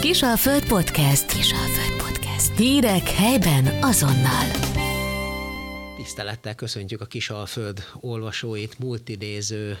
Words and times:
Kisalföld 0.00 0.66
Podcast. 0.68 1.26
Kisalföld 1.26 2.02
Podcast. 2.02 2.56
Hírek 2.56 3.08
helyben 3.08 3.66
azonnal. 3.82 4.44
Tisztelettel 5.96 6.54
köszöntjük 6.54 7.00
a 7.00 7.04
Kisalföld 7.04 7.84
olvasóit, 8.00 8.78
multidéző 8.78 9.78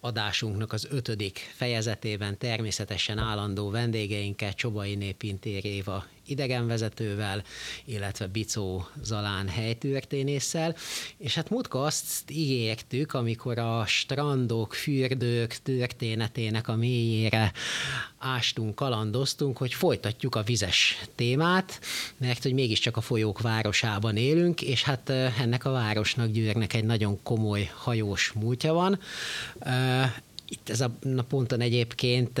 adásunknak 0.00 0.72
az 0.72 0.86
ötödik 0.90 1.38
fejezetében 1.54 2.38
természetesen 2.38 3.18
állandó 3.18 3.70
vendégeinket 3.70 4.56
Csobai 4.56 4.94
Népintér 4.94 5.64
Éva 5.64 6.04
idegenvezetővel, 6.30 7.42
illetve 7.84 8.26
Bicó 8.26 8.86
Zalán 9.02 9.48
helytörténésszel, 9.48 10.76
és 11.18 11.34
hát 11.34 11.50
múltka 11.50 11.82
azt 11.82 12.30
ígértük, 12.30 13.14
amikor 13.14 13.58
a 13.58 13.84
strandok, 13.86 14.74
fürdők 14.74 15.56
történetének 15.62 16.68
a 16.68 16.76
mélyére 16.76 17.52
ástunk, 18.18 18.74
kalandoztunk, 18.74 19.56
hogy 19.56 19.74
folytatjuk 19.74 20.34
a 20.34 20.42
vizes 20.42 20.98
témát, 21.14 21.80
mert 22.16 22.42
hogy 22.42 22.52
mégiscsak 22.52 22.96
a 22.96 23.00
folyók 23.00 23.40
városában 23.40 24.16
élünk, 24.16 24.62
és 24.62 24.82
hát 24.82 25.10
ennek 25.10 25.64
a 25.64 25.70
városnak, 25.70 26.30
Győrnek 26.30 26.74
egy 26.74 26.84
nagyon 26.84 27.22
komoly 27.22 27.70
hajós 27.74 28.32
múltja 28.32 28.72
van 28.72 28.98
itt 30.52 30.68
ez 30.68 30.80
a, 30.80 30.90
a 31.16 31.22
ponton 31.22 31.60
egyébként 31.60 32.40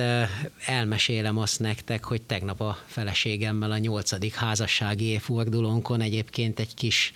elmesélem 0.66 1.38
azt 1.38 1.60
nektek, 1.60 2.04
hogy 2.04 2.22
tegnap 2.22 2.60
a 2.60 2.78
feleségemmel 2.86 3.70
a 3.70 3.78
nyolcadik 3.78 4.34
házassági 4.34 5.04
évfordulónkon 5.04 6.00
egyébként 6.00 6.58
egy 6.58 6.74
kis 6.74 7.12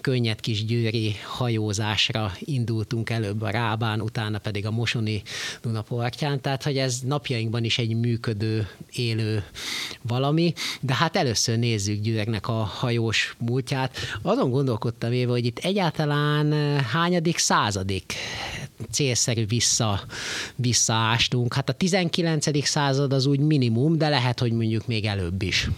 könnyed 0.00 0.40
kis 0.40 0.64
győri 0.64 1.16
hajózásra 1.24 2.32
indultunk 2.38 3.10
előbb 3.10 3.42
a 3.42 3.50
Rábán, 3.50 4.00
utána 4.00 4.38
pedig 4.38 4.66
a 4.66 4.70
Mosoni 4.70 5.22
Dunapartján, 5.62 6.40
tehát 6.40 6.62
hogy 6.62 6.78
ez 6.78 6.98
napjainkban 7.00 7.64
is 7.64 7.78
egy 7.78 7.94
működő, 7.96 8.68
élő 8.92 9.44
valami, 10.02 10.52
de 10.80 10.94
hát 10.94 11.16
először 11.16 11.58
nézzük 11.58 12.00
Győrnek 12.00 12.48
a 12.48 12.52
hajós 12.52 13.36
múltját. 13.38 13.96
Azon 14.22 14.50
gondolkodtam 14.50 15.12
éve, 15.12 15.30
hogy 15.30 15.44
itt 15.44 15.58
egyáltalán 15.58 16.52
hányadik 16.80 17.38
századik 17.38 18.14
célszerű 18.90 19.46
vissza, 19.46 19.81
visszaástunk. 20.56 21.54
Hát 21.54 21.68
a 21.68 21.72
19. 21.72 22.66
század 22.66 23.12
az 23.12 23.26
úgy 23.26 23.40
minimum, 23.40 23.98
de 23.98 24.08
lehet, 24.08 24.40
hogy 24.40 24.52
mondjuk 24.52 24.86
még 24.86 25.04
előbb 25.04 25.42
is. 25.42 25.68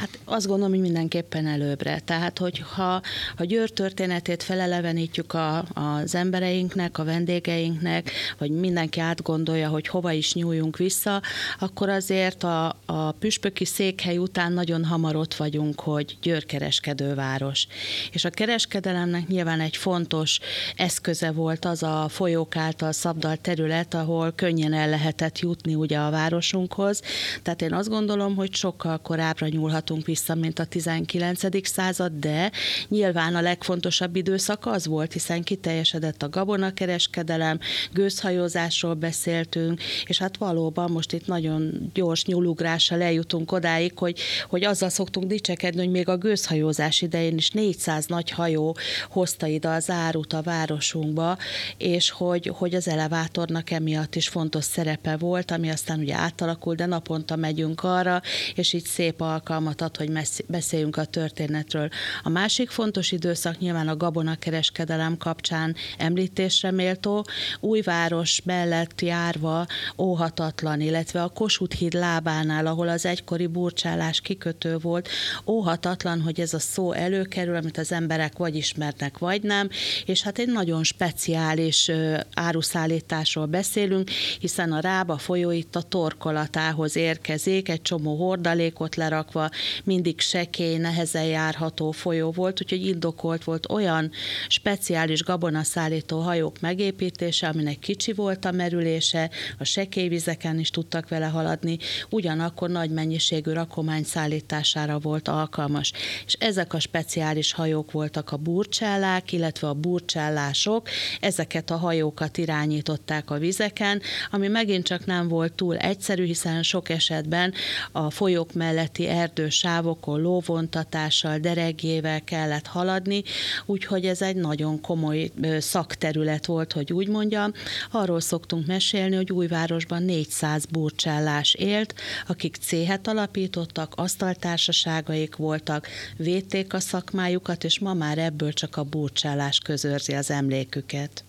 Hát 0.00 0.18
azt 0.24 0.46
gondolom, 0.46 0.72
hogy 0.72 0.80
mindenképpen 0.80 1.46
előbbre. 1.46 2.00
Tehát, 2.04 2.38
hogy 2.38 2.58
ha 2.74 3.02
a 3.36 3.44
Győr 3.44 3.70
történetét 3.70 4.42
felelevenítjük 4.42 5.32
a, 5.32 5.64
az 5.74 6.14
embereinknek, 6.14 6.98
a 6.98 7.04
vendégeinknek, 7.04 8.10
vagy 8.38 8.50
mindenki 8.50 9.00
átgondolja, 9.00 9.68
hogy 9.68 9.88
hova 9.88 10.12
is 10.12 10.34
nyúljunk 10.34 10.76
vissza, 10.76 11.22
akkor 11.58 11.88
azért 11.88 12.42
a, 12.42 12.76
a 12.86 13.12
püspöki 13.12 13.64
székhely 13.64 14.18
után 14.18 14.52
nagyon 14.52 14.84
hamar 14.84 15.16
ott 15.16 15.34
vagyunk, 15.34 15.80
hogy 15.80 16.16
Győr 16.22 16.46
kereskedőváros. 16.46 17.66
És 18.12 18.24
a 18.24 18.30
kereskedelemnek 18.30 19.26
nyilván 19.26 19.60
egy 19.60 19.76
fontos 19.76 20.40
eszköze 20.76 21.30
volt 21.30 21.64
az 21.64 21.82
a 21.82 22.06
folyók 22.08 22.56
által 22.56 22.92
szabdalt 22.92 23.40
terület, 23.40 23.94
ahol 23.94 24.32
könnyen 24.32 24.72
el 24.72 24.88
lehetett 24.88 25.38
jutni 25.38 25.74
ugye 25.74 25.98
a 25.98 26.10
városunkhoz. 26.10 27.02
Tehát 27.42 27.62
én 27.62 27.72
azt 27.72 27.88
gondolom, 27.88 28.34
hogy 28.34 28.54
sokkal 28.54 28.98
korábbra 28.98 29.48
nyúlhat 29.48 29.84
nyúlhatunk 29.86 30.06
vissza, 30.06 30.34
mint 30.34 30.58
a 30.58 30.64
19. 30.64 31.66
század, 31.68 32.12
de 32.12 32.50
nyilván 32.88 33.34
a 33.34 33.40
legfontosabb 33.40 34.16
időszak 34.16 34.66
az 34.66 34.86
volt, 34.86 35.12
hiszen 35.12 35.42
kiteljesedett 35.42 36.22
a 36.22 36.28
gabonakereskedelem, 36.28 37.58
gőzhajózásról 37.92 38.94
beszéltünk, 38.94 39.82
és 40.04 40.18
hát 40.18 40.36
valóban 40.36 40.90
most 40.90 41.12
itt 41.12 41.26
nagyon 41.26 41.90
gyors 41.94 42.24
nyúlugrással 42.24 43.02
eljutunk 43.02 43.52
odáig, 43.52 43.92
hogy, 43.98 44.18
hogy 44.48 44.64
azzal 44.64 44.88
szoktunk 44.88 45.26
dicsekedni, 45.26 45.80
hogy 45.80 45.90
még 45.90 46.08
a 46.08 46.16
gőzhajózás 46.16 47.02
idején 47.02 47.36
is 47.36 47.50
400 47.50 48.06
nagy 48.06 48.30
hajó 48.30 48.76
hozta 49.10 49.46
ide 49.46 49.68
az 49.68 49.90
árut 49.90 50.32
a 50.32 50.42
városunkba, 50.42 51.38
és 51.76 52.10
hogy, 52.10 52.50
hogy 52.54 52.74
az 52.74 52.88
elevátornak 52.88 53.70
emiatt 53.70 54.14
is 54.14 54.28
fontos 54.28 54.64
szerepe 54.64 55.16
volt, 55.16 55.50
ami 55.50 55.70
aztán 55.70 55.98
ugye 55.98 56.14
átalakult, 56.14 56.76
de 56.76 56.86
naponta 56.86 57.36
megyünk 57.36 57.82
arra, 57.82 58.22
és 58.54 58.72
így 58.72 58.84
szép 58.84 59.20
alkalmat 59.20 59.75
alkalmat 59.80 59.80
ad, 59.80 59.96
hogy 59.96 60.44
beszéljünk 60.46 60.96
a 60.96 61.04
történetről. 61.04 61.88
A 62.22 62.28
másik 62.28 62.70
fontos 62.70 63.12
időszak 63.12 63.58
nyilván 63.58 63.88
a 63.88 63.96
gabonakereskedelem 63.96 65.16
kapcsán 65.16 65.74
említésre 65.98 66.70
méltó, 66.70 67.26
újváros 67.60 68.40
mellett 68.44 69.00
járva 69.00 69.66
óhatatlan, 69.98 70.80
illetve 70.80 71.22
a 71.22 71.28
Kossuth 71.28 71.76
híd 71.76 71.92
lábánál, 71.92 72.66
ahol 72.66 72.88
az 72.88 73.06
egykori 73.06 73.46
burcsálás 73.46 74.20
kikötő 74.20 74.78
volt, 74.78 75.08
óhatatlan, 75.46 76.20
hogy 76.20 76.40
ez 76.40 76.54
a 76.54 76.58
szó 76.58 76.92
előkerül, 76.92 77.56
amit 77.56 77.78
az 77.78 77.92
emberek 77.92 78.36
vagy 78.36 78.56
ismernek, 78.56 79.18
vagy 79.18 79.42
nem, 79.42 79.68
és 80.06 80.22
hát 80.22 80.38
egy 80.38 80.48
nagyon 80.48 80.84
speciális 80.84 81.90
áruszállításról 82.34 83.46
beszélünk, 83.46 84.10
hiszen 84.40 84.72
a 84.72 84.80
Rába 84.80 85.18
folyó 85.18 85.50
itt 85.50 85.76
a 85.76 85.82
torkolatához 85.82 86.96
érkezik, 86.96 87.68
egy 87.68 87.82
csomó 87.82 88.16
hordalékot 88.16 88.96
lerakva, 88.96 89.50
mindig 89.84 90.20
sekély, 90.20 90.76
nehezen 90.76 91.24
járható 91.24 91.90
folyó 91.90 92.30
volt, 92.30 92.62
úgyhogy 92.62 92.86
indokolt 92.86 93.44
volt 93.44 93.70
olyan 93.70 94.10
speciális 94.48 95.22
gabonaszállító 95.22 96.20
hajók 96.20 96.60
megépítése, 96.60 97.48
aminek 97.48 97.78
kicsi 97.78 98.12
volt 98.12 98.44
a 98.44 98.50
merülése, 98.50 99.30
a 99.58 99.64
sekély 99.64 100.08
vizeken 100.08 100.58
is 100.58 100.70
tudtak 100.70 101.08
vele 101.08 101.26
haladni, 101.26 101.78
ugyanakkor 102.10 102.70
nagy 102.70 102.90
mennyiségű 102.90 103.52
rakomány 103.52 104.04
szállítására 104.04 104.98
volt 104.98 105.28
alkalmas. 105.28 105.92
És 106.26 106.32
ezek 106.32 106.74
a 106.74 106.80
speciális 106.80 107.52
hajók 107.52 107.92
voltak 107.92 108.32
a 108.32 108.36
burcsellák, 108.36 109.32
illetve 109.32 109.68
a 109.68 109.74
burcsellások, 109.74 110.88
ezeket 111.20 111.70
a 111.70 111.76
hajókat 111.76 112.38
irányították 112.38 113.30
a 113.30 113.38
vizeken, 113.38 114.02
ami 114.30 114.48
megint 114.48 114.84
csak 114.84 115.06
nem 115.06 115.28
volt 115.28 115.52
túl 115.52 115.76
egyszerű, 115.76 116.24
hiszen 116.24 116.62
sok 116.62 116.88
esetben 116.88 117.54
a 117.92 118.10
folyók 118.10 118.52
melletti 118.52 119.08
erdős 119.08 119.55
sávokon 119.58 120.20
lóvontatással, 120.20 121.38
deregjével 121.38 122.24
kellett 122.24 122.66
haladni, 122.66 123.22
úgyhogy 123.66 124.04
ez 124.04 124.22
egy 124.22 124.36
nagyon 124.36 124.80
komoly 124.80 125.30
szakterület 125.58 126.46
volt, 126.46 126.72
hogy 126.72 126.92
úgy 126.92 127.08
mondjam. 127.08 127.52
Arról 127.90 128.20
szoktunk 128.20 128.66
mesélni, 128.66 129.16
hogy 129.16 129.32
Újvárosban 129.32 130.02
400 130.02 130.64
burcsellás 130.64 131.54
élt, 131.54 131.94
akik 132.26 132.56
céhet 132.56 133.08
alapítottak, 133.08 133.92
asztaltársaságaik 133.96 135.36
voltak, 135.36 135.88
védték 136.16 136.72
a 136.72 136.80
szakmájukat, 136.80 137.64
és 137.64 137.78
ma 137.78 137.94
már 137.94 138.18
ebből 138.18 138.52
csak 138.52 138.76
a 138.76 138.82
burcsellás 138.82 139.58
közörzi 139.58 140.12
az 140.12 140.30
emléküket 140.30 141.25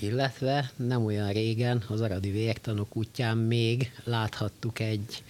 illetve 0.00 0.70
nem 0.76 1.04
olyan 1.04 1.32
régen 1.32 1.84
az 1.88 2.00
Aradi 2.00 2.30
Vértanok 2.30 2.96
útján 2.96 3.36
még 3.36 3.92
láthattuk 4.04 4.78
egy, 4.78 5.22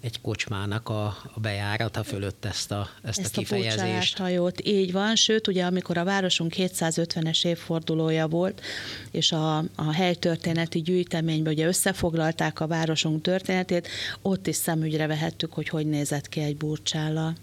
egy 0.00 0.20
kocsmának 0.20 0.88
a, 0.88 1.04
a 1.34 1.40
bejárata 1.40 2.02
fölött 2.02 2.44
ezt 2.44 2.70
a, 2.70 2.88
ezt, 3.02 3.18
ezt 3.18 3.36
a 3.36 3.38
kifejezést. 3.38 4.18
A 4.18 4.22
hajót, 4.22 4.60
így 4.64 4.92
van, 4.92 5.16
sőt, 5.16 5.48
ugye 5.48 5.64
amikor 5.64 5.98
a 5.98 6.04
városunk 6.04 6.52
750-es 6.56 7.46
évfordulója 7.46 8.28
volt, 8.28 8.60
és 9.10 9.32
a, 9.32 9.56
a 9.58 9.92
helytörténeti 9.92 10.82
gyűjteményben 10.82 11.52
ugye 11.52 11.66
összefoglalták 11.66 12.60
a 12.60 12.66
városunk 12.66 13.22
történetét, 13.22 13.88
ott 14.22 14.46
is 14.46 14.56
szemügyre 14.56 15.06
vehettük, 15.06 15.52
hogy 15.52 15.68
hogy 15.68 15.86
nézett 15.86 16.28
ki 16.28 16.40
egy 16.40 16.56
burcsállal. 16.56 17.34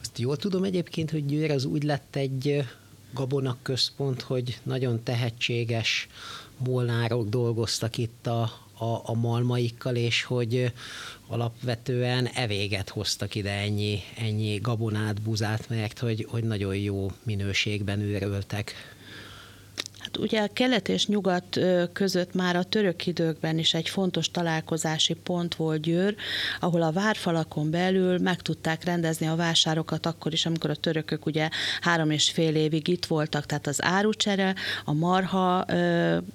Azt 0.00 0.18
jól 0.18 0.36
tudom 0.36 0.64
egyébként, 0.64 1.10
hogy 1.10 1.26
Győr 1.26 1.50
az 1.50 1.64
úgy 1.64 1.82
lett 1.82 2.16
egy 2.16 2.64
Gabonak 3.12 3.62
központ, 3.62 4.22
hogy 4.22 4.58
nagyon 4.62 5.02
tehetséges 5.02 6.08
molnárok 6.56 7.28
dolgoztak 7.28 7.98
itt 7.98 8.26
a, 8.26 8.42
a, 8.78 9.00
a 9.04 9.14
malmaikkal, 9.14 9.96
és 9.96 10.22
hogy 10.22 10.72
alapvetően 11.26 12.26
evéget 12.26 12.88
hoztak 12.88 13.34
ide 13.34 13.50
ennyi, 13.50 13.98
ennyi 14.16 14.56
gabonát, 14.56 15.22
buzát, 15.22 15.68
mert 15.68 15.98
hogy, 15.98 16.26
hogy 16.30 16.44
nagyon 16.44 16.76
jó 16.76 17.10
minőségben 17.22 18.00
őröltek 18.00 18.74
ugye 20.18 20.46
kelet 20.46 20.88
és 20.88 21.06
nyugat 21.06 21.60
között 21.92 22.34
már 22.34 22.56
a 22.56 22.62
török 22.62 23.06
időkben 23.06 23.58
is 23.58 23.74
egy 23.74 23.88
fontos 23.88 24.30
találkozási 24.30 25.14
pont 25.14 25.54
volt 25.54 25.80
Győr, 25.80 26.14
ahol 26.60 26.82
a 26.82 26.92
várfalakon 26.92 27.70
belül 27.70 28.18
meg 28.18 28.42
tudták 28.42 28.84
rendezni 28.84 29.26
a 29.26 29.36
vásárokat 29.36 30.06
akkor 30.06 30.32
is, 30.32 30.46
amikor 30.46 30.70
a 30.70 30.74
törökök 30.74 31.26
ugye 31.26 31.48
három 31.80 32.10
és 32.10 32.30
fél 32.30 32.54
évig 32.54 32.88
itt 32.88 33.06
voltak, 33.06 33.46
tehát 33.46 33.66
az 33.66 33.82
árucsere, 33.82 34.54
a 34.84 34.92
marha 34.92 35.64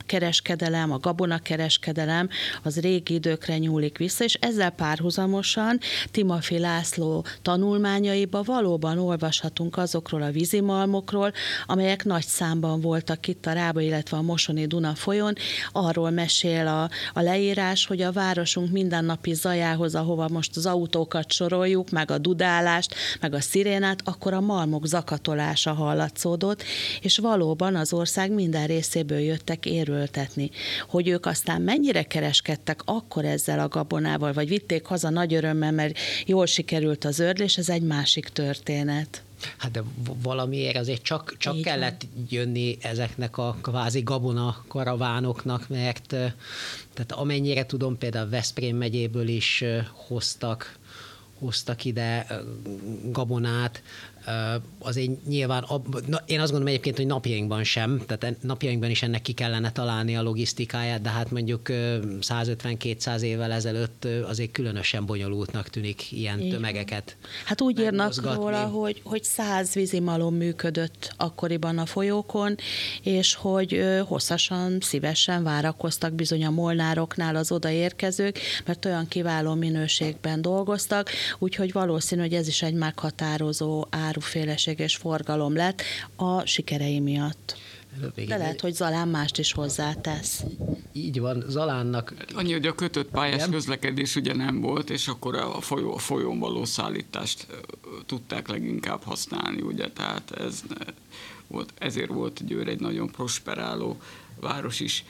kereskedelem, 0.06 0.92
a 0.92 0.98
gabona 0.98 1.40
kereskedelem 1.40 2.30
az 2.64 2.80
régi 2.80 3.14
időkre 3.14 3.58
nyúlik 3.58 3.98
vissza, 3.98 4.24
és 4.24 4.34
ezzel 4.34 4.70
párhuzamosan 4.70 5.80
Timafi 6.12 6.60
László 6.60 7.26
tanulmányaiba 7.42 8.44
valóban 8.44 8.98
olvashatunk 8.98 9.78
azokról 9.78 10.22
a 10.22 10.32
vízimalmokról, 10.32 11.32
amelyek 11.66 12.04
nagy 12.04 12.26
számban 12.26 12.82
voltak 12.82 13.28
itt 13.28 13.46
a 13.46 13.54
Kába, 13.68 13.82
illetve 13.82 14.18
a 14.18 14.22
Mosoni 14.22 14.66
Duna 14.66 14.96
folyón. 14.96 15.34
Arról 15.72 16.10
mesél 16.10 16.68
a, 16.68 16.90
a 17.14 17.22
leírás, 17.22 17.86
hogy 17.86 18.02
a 18.02 18.12
városunk 18.12 18.72
mindennapi 18.72 19.34
zajához, 19.34 19.96
ahova 19.96 20.28
most 20.30 20.58
az 20.58 20.66
autókat 20.66 21.32
soroljuk, 21.32 21.90
meg 21.90 22.12
a 22.12 22.18
dudálást, 22.18 22.96
meg 23.22 23.34
a 23.34 23.42
szirénát, 23.42 24.02
akkor 24.04 24.34
a 24.34 24.42
malmok 24.42 24.86
zakatolása 24.86 25.74
hallatszódott, 25.74 26.64
és 27.02 27.18
valóban 27.18 27.76
az 27.76 27.94
ország 27.94 28.32
minden 28.32 28.68
részéből 28.68 29.20
jöttek 29.20 29.66
érültetni. 29.66 30.50
Hogy 30.90 31.08
ők 31.08 31.26
aztán 31.26 31.62
mennyire 31.62 32.04
kereskedtek 32.04 32.82
akkor 32.86 33.26
ezzel 33.26 33.60
a 33.60 33.68
gabonával, 33.68 34.34
vagy 34.34 34.48
vitték 34.48 34.86
haza 34.86 35.10
nagy 35.10 35.34
örömmel, 35.34 35.72
mert 35.72 35.98
jól 36.26 36.46
sikerült 36.46 37.06
az 37.06 37.20
ördlés, 37.20 37.58
ez 37.58 37.70
egy 37.70 37.84
másik 37.84 38.28
történet. 38.28 39.27
Hát 39.58 39.72
de 39.72 39.84
valamiért 40.22 40.78
azért 40.78 41.02
csak, 41.02 41.36
csak 41.38 41.62
kellett 41.62 42.06
van. 42.14 42.26
jönni 42.30 42.78
ezeknek 42.82 43.38
a 43.38 43.58
kvázi 43.62 44.02
gabona 44.02 44.64
karavánoknak, 44.68 45.70
mert 45.70 46.08
tehát 46.94 47.12
amennyire 47.12 47.66
tudom, 47.66 47.98
például 47.98 48.30
Veszprém 48.30 48.78
megyéből 48.78 49.28
is 49.28 49.64
hoztak 50.08 50.78
hoztak 51.40 51.86
ide 51.86 52.28
gabonát, 53.12 53.84
azért 54.80 55.26
nyilván, 55.26 55.66
na, 56.06 56.22
én 56.26 56.40
azt 56.40 56.52
gondolom 56.52 56.68
egyébként, 56.68 56.98
hogy 56.98 57.06
napjainkban 57.06 57.64
sem, 57.64 58.02
tehát 58.06 58.36
napjainkban 58.42 58.90
is 58.90 59.04
ennek 59.04 59.22
ki 59.22 59.32
kellene 59.32 59.72
találni 59.72 60.16
a 60.16 60.22
logisztikáját, 60.22 61.02
de 61.02 61.10
hát 61.10 61.32
mondjuk 61.32 61.62
150-200 61.70 63.22
évvel 63.22 63.52
ezelőtt 63.52 64.08
azért 64.28 64.52
különösen 64.52 65.06
bonyolultnak 65.06 65.70
tűnik 65.70 66.12
ilyen 66.12 66.40
Igen. 66.40 66.52
tömegeket. 66.52 67.18
Hát 67.46 67.62
úgy 67.62 67.80
írnak 67.80 68.34
róla, 68.34 68.66
hogy, 68.66 69.02
hogy 69.04 69.24
száz 69.24 69.74
vízimalom 69.74 70.36
működött 70.36 71.14
akkoriban 71.18 71.78
a 71.78 71.86
folyókon, 71.86 72.56
és 73.04 73.34
hogy 73.36 73.84
hosszasan, 74.06 74.78
szívesen 74.82 75.44
várakoztak 75.44 76.14
bizony 76.14 76.46
a 76.46 76.50
molnároknál 76.50 77.36
az 77.36 77.52
odaérkezők, 77.52 78.40
mert 78.66 78.86
olyan 78.86 79.08
kiváló 79.08 79.54
minőségben 79.54 80.42
dolgoztak, 80.42 81.10
úgyhogy 81.40 81.72
valószínű, 81.72 82.22
hogy 82.22 82.34
ez 82.34 82.48
is 82.48 82.62
egy 82.62 82.74
meghatározó 82.74 83.86
ár 83.90 84.17
áruféleséges 84.18 84.96
forgalom 84.96 85.56
lett 85.56 85.82
a 86.16 86.46
sikerei 86.46 87.00
miatt. 87.00 87.58
De 88.28 88.38
lehet, 88.38 88.62
hogy 88.62 88.74
Zalán 88.74 89.08
mást 89.08 89.38
is 89.38 89.52
hozzátesz. 89.52 90.44
Így 90.92 91.20
van, 91.20 91.44
Zalánnak... 91.48 92.14
Annyi, 92.34 92.52
hogy 92.52 92.66
a 92.66 92.76
kötött 92.76 93.10
pályás 93.10 93.36
Igen? 93.36 93.52
közlekedés 93.52 94.16
ugye 94.16 94.34
nem 94.34 94.62
volt, 94.62 94.90
és 94.90 95.08
akkor 95.08 95.36
a, 95.36 95.62
folyó, 95.62 95.94
a 95.94 95.98
folyón 95.98 96.40
való 96.40 96.66
szállítást 96.66 97.48
tudták 98.06 98.48
leginkább 98.48 99.04
használni, 99.04 99.62
ugye, 99.62 99.92
tehát 99.92 100.32
ez 100.32 100.64
volt, 101.48 101.74
ezért 101.78 102.10
volt 102.10 102.46
Győr 102.46 102.68
egy 102.68 102.80
nagyon 102.80 103.12
prosperáló 103.12 104.02
város 104.40 104.80
is. 104.80 105.04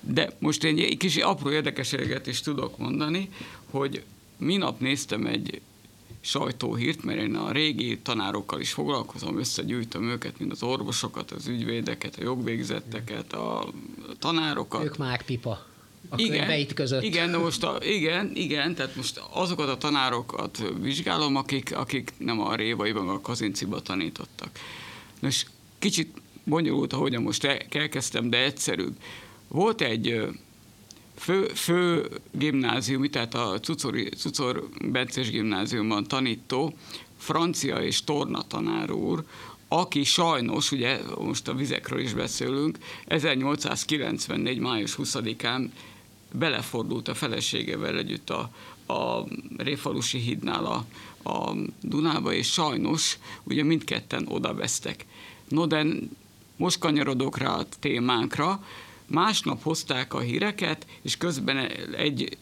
De 0.00 0.30
most 0.38 0.64
én 0.64 0.78
egy 0.78 0.96
kis 0.96 1.16
apró 1.16 1.50
érdekeséget 1.50 2.26
is 2.26 2.40
tudok 2.40 2.78
mondani, 2.78 3.28
hogy 3.70 4.04
minap 4.36 4.80
néztem 4.80 5.26
egy 5.26 5.60
sajtóhírt, 6.24 7.02
mert 7.02 7.20
én 7.20 7.34
a 7.34 7.52
régi 7.52 7.98
tanárokkal 7.98 8.60
is 8.60 8.72
foglalkozom, 8.72 9.38
összegyűjtöm 9.38 10.08
őket, 10.08 10.38
mint 10.38 10.52
az 10.52 10.62
orvosokat, 10.62 11.30
az 11.30 11.46
ügyvédeket, 11.46 12.16
a 12.16 12.22
jogvégzetteket, 12.22 13.32
a 13.32 13.68
tanárokat. 14.18 14.84
Ők 14.84 14.96
már 14.96 15.24
pipa 15.24 15.70
a 16.08 16.14
igen, 16.16 16.66
között. 16.74 17.02
Igen, 17.02 17.30
de 17.30 17.38
most 17.38 17.64
a, 17.64 17.78
igen, 17.80 18.30
igen, 18.34 18.74
tehát 18.74 18.96
most 18.96 19.22
azokat 19.30 19.68
a 19.68 19.76
tanárokat 19.76 20.62
vizsgálom, 20.80 21.36
akik, 21.36 21.76
akik 21.76 22.12
nem 22.18 22.40
a 22.40 22.54
Révaiban, 22.54 23.08
a 23.08 23.20
Kazinciba 23.20 23.80
tanítottak. 23.80 24.50
Most 25.20 25.46
kicsit 25.78 26.20
bonyolult, 26.44 26.92
ahogyan 26.92 27.22
most 27.22 27.44
elkezdtem, 27.68 28.30
de 28.30 28.38
egyszerűbb. 28.38 28.96
Volt 29.48 29.80
egy 29.80 30.22
fő, 31.22 31.46
fő 31.54 32.08
gimnáziumi, 32.32 33.08
tehát 33.08 33.34
a 33.34 33.60
Cucor, 33.60 33.94
Cucor 34.16 34.68
Bencés 34.84 35.30
gimnáziumban 35.30 36.04
tanító 36.04 36.74
francia 37.18 37.76
és 37.76 38.04
torna 38.04 38.42
tanár 38.42 38.90
úr, 38.90 39.24
aki 39.68 40.04
sajnos, 40.04 40.72
ugye 40.72 41.00
most 41.18 41.48
a 41.48 41.54
vizekről 41.54 42.00
is 42.00 42.12
beszélünk, 42.12 42.78
1894. 43.06 44.58
május 44.58 44.94
20-án 44.98 45.68
belefordult 46.32 47.08
a 47.08 47.14
feleségével 47.14 47.98
együtt 47.98 48.30
a, 48.30 48.50
a 48.92 49.24
Réfalusi 49.56 50.18
hídnál 50.18 50.64
a, 50.64 50.84
a 51.30 51.54
Dunába, 51.80 52.32
és 52.32 52.52
sajnos 52.52 53.18
ugye 53.42 53.62
mindketten 53.64 54.26
oda 54.28 54.54
vesztek. 54.54 55.06
No, 55.48 55.66
de 55.66 55.86
most 56.56 56.78
kanyarodok 56.78 57.38
rá 57.38 57.54
a 57.54 57.66
témánkra, 57.80 58.60
Másnap 59.12 59.62
hozták 59.62 60.14
a 60.14 60.20
híreket, 60.20 60.86
és 61.02 61.16
közben 61.16 61.56
egy 61.96 62.38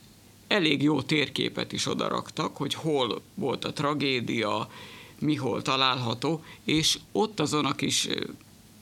elég 0.49 0.83
jó 0.83 1.03
térképet 1.03 1.73
is 1.73 1.87
odaraktak, 1.87 2.57
hogy 2.57 2.75
hol 2.75 3.21
volt 3.35 3.65
a 3.65 3.73
tragédia, 3.73 4.71
mi 5.19 5.35
hol 5.35 5.63
található, 5.63 6.45
és 6.65 6.99
ott 7.13 7.41
azon 7.41 7.65
a 7.65 7.75
kis 7.75 8.09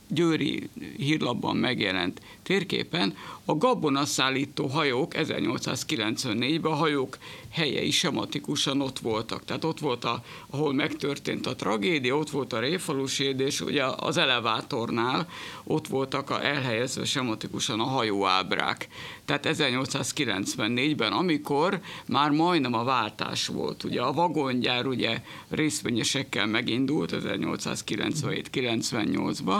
győri 0.08 0.68
hírlapban 0.96 1.56
megjelent 1.56 2.20
térképen 2.48 3.16
a 3.44 3.56
gabonaszállító 3.56 4.66
hajók 4.66 5.12
1894-ben 5.16 6.72
a 6.72 6.74
hajók 6.74 7.18
helyei 7.50 7.90
sematikusan 7.90 8.80
ott 8.80 8.98
voltak. 8.98 9.44
Tehát 9.44 9.64
ott 9.64 9.78
volt, 9.78 10.04
a, 10.04 10.22
ahol 10.50 10.72
megtörtént 10.72 11.46
a 11.46 11.54
tragédia, 11.54 12.16
ott 12.16 12.30
volt 12.30 12.52
a 12.52 12.60
réfaluséd, 12.60 13.40
és 13.40 13.60
ugye 13.60 13.84
az 13.84 14.16
elevátornál 14.16 15.28
ott 15.64 15.86
voltak 15.86 16.30
a, 16.30 16.44
elhelyezve 16.44 17.04
sematikusan 17.04 17.80
a 17.80 17.84
hajóábrák. 17.84 18.88
Tehát 19.24 19.46
1894-ben, 19.48 21.12
amikor 21.12 21.80
már 22.06 22.30
majdnem 22.30 22.74
a 22.74 22.84
váltás 22.84 23.46
volt, 23.46 23.84
ugye 23.84 24.00
a 24.00 24.12
vagongyár 24.12 24.86
ugye 24.86 25.22
részvényesekkel 25.48 26.46
megindult 26.46 27.14
1897-98-ba, 27.16 29.58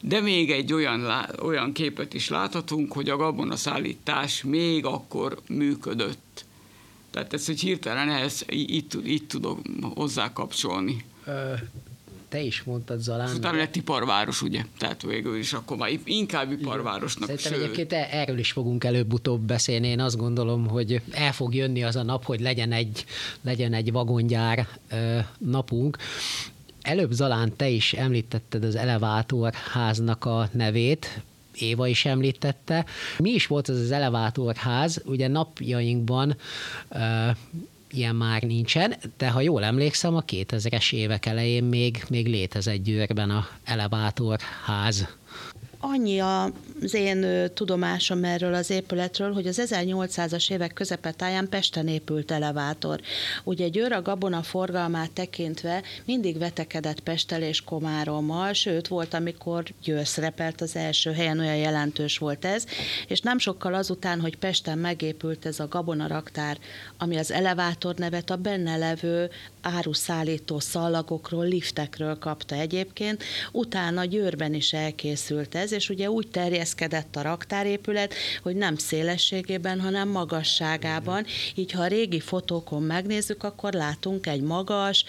de 0.00 0.20
még 0.20 0.50
egy 0.50 0.72
olyan, 0.72 1.06
olyan 1.42 1.72
képet 1.72 2.14
is 2.14 2.28
láthatunk, 2.28 2.92
hogy 2.92 3.08
a 3.08 3.16
gabonaszállítás 3.16 4.42
még 4.42 4.84
akkor 4.84 5.38
működött. 5.48 6.44
Tehát 7.10 7.32
ez, 7.32 7.46
hogy 7.46 7.60
hirtelen 7.60 8.08
ehhez 8.08 8.44
így, 8.50 8.86
így 9.06 9.26
tudok 9.26 9.60
hozzá 9.80 10.32
kapcsolni. 10.32 11.04
te 12.28 12.40
is 12.40 12.62
mondtad 12.62 13.00
Zalán. 13.00 13.36
Utána 13.36 13.56
lett 13.56 13.76
iparváros, 13.76 14.42
ugye? 14.42 14.64
Tehát 14.78 15.02
végül 15.02 15.36
is 15.36 15.52
akkor 15.52 15.76
már 15.76 15.90
inkább 16.04 16.52
iparvárosnak. 16.52 17.28
Szerintem 17.28 17.52
sőt. 17.52 17.62
egyébként 17.62 17.92
e- 17.92 18.08
erről 18.10 18.38
is 18.38 18.52
fogunk 18.52 18.84
előbb-utóbb 18.84 19.40
beszélni. 19.40 19.86
Én 19.88 20.00
azt 20.00 20.16
gondolom, 20.16 20.66
hogy 20.68 21.02
el 21.10 21.32
fog 21.32 21.54
jönni 21.54 21.82
az 21.84 21.96
a 21.96 22.02
nap, 22.02 22.24
hogy 22.24 22.40
legyen 22.40 22.72
egy, 22.72 23.04
legyen 23.42 23.72
egy 23.72 23.92
vagongyár 23.92 24.68
napunk. 25.38 25.96
Előbb 26.88 27.10
Zalán, 27.10 27.56
te 27.56 27.68
is 27.68 27.92
említetted 27.92 28.64
az 28.64 28.76
elevátorháznak 28.76 30.24
a 30.24 30.48
nevét, 30.52 31.22
Éva 31.54 31.86
is 31.86 32.04
említette. 32.04 32.84
Mi 33.18 33.30
is 33.30 33.46
volt 33.46 33.68
ez 33.68 33.76
az 33.76 33.90
elevátorház? 33.90 35.02
Ugye 35.04 35.28
napjainkban 35.28 36.36
uh, 36.90 37.00
ilyen 37.90 38.16
már 38.16 38.42
nincsen, 38.42 38.94
de 39.16 39.30
ha 39.30 39.40
jól 39.40 39.64
emlékszem, 39.64 40.16
a 40.16 40.22
2000-es 40.22 40.92
évek 40.92 41.26
elején 41.26 41.64
még, 41.64 42.04
még 42.08 42.26
létezett 42.26 42.82
Győrben 42.82 43.30
a 43.30 43.48
elevátorház. 43.64 45.08
Annyi 45.80 46.18
az 46.18 46.94
én 46.94 47.50
tudomásom 47.54 48.24
erről 48.24 48.54
az 48.54 48.70
épületről, 48.70 49.32
hogy 49.32 49.46
az 49.46 49.62
1800-as 49.64 50.50
évek 50.50 50.72
közepetáján 50.72 51.48
Pesten 51.48 51.88
épült 51.88 52.30
elevátor. 52.30 53.00
Ugye 53.44 53.68
Győr 53.68 53.92
a 53.92 54.02
gabona 54.02 54.42
forgalmát 54.42 55.10
tekintve 55.10 55.82
mindig 56.04 56.38
vetekedett 56.38 57.00
Pestel 57.00 57.42
és 57.42 57.60
Komárommal, 57.60 58.52
sőt 58.52 58.88
volt, 58.88 59.14
amikor 59.14 59.64
Győr 59.82 60.06
szerepelt 60.06 60.60
az 60.60 60.76
első 60.76 61.12
helyen, 61.12 61.38
olyan 61.38 61.56
jelentős 61.56 62.18
volt 62.18 62.44
ez, 62.44 62.64
és 63.06 63.20
nem 63.20 63.38
sokkal 63.38 63.74
azután, 63.74 64.20
hogy 64.20 64.36
Pesten 64.36 64.78
megépült 64.78 65.46
ez 65.46 65.60
a 65.60 65.68
gabona 65.68 66.06
raktár, 66.06 66.58
ami 66.98 67.16
az 67.16 67.30
elevátor 67.32 67.94
nevet 67.94 68.30
a 68.30 68.36
benne 68.36 68.76
levő 68.76 69.30
áruszállító 69.62 70.58
szallagokról, 70.58 71.44
liftekről 71.44 72.18
kapta 72.18 72.54
egyébként, 72.54 73.22
utána 73.52 74.04
Győrben 74.04 74.54
is 74.54 74.72
elkészült 74.72 75.54
ez, 75.54 75.67
és 75.72 75.88
ugye 75.88 76.10
úgy 76.10 76.28
terjeszkedett 76.28 77.16
a 77.16 77.22
raktárépület, 77.22 78.14
hogy 78.42 78.56
nem 78.56 78.76
szélességében, 78.76 79.80
hanem 79.80 80.08
magasságában, 80.08 81.24
így 81.54 81.72
ha 81.72 81.82
a 81.82 81.86
régi 81.86 82.20
fotókon 82.20 82.82
megnézzük, 82.82 83.44
akkor 83.44 83.72
látunk 83.72 84.26
egy 84.26 84.40
magas 84.40 85.04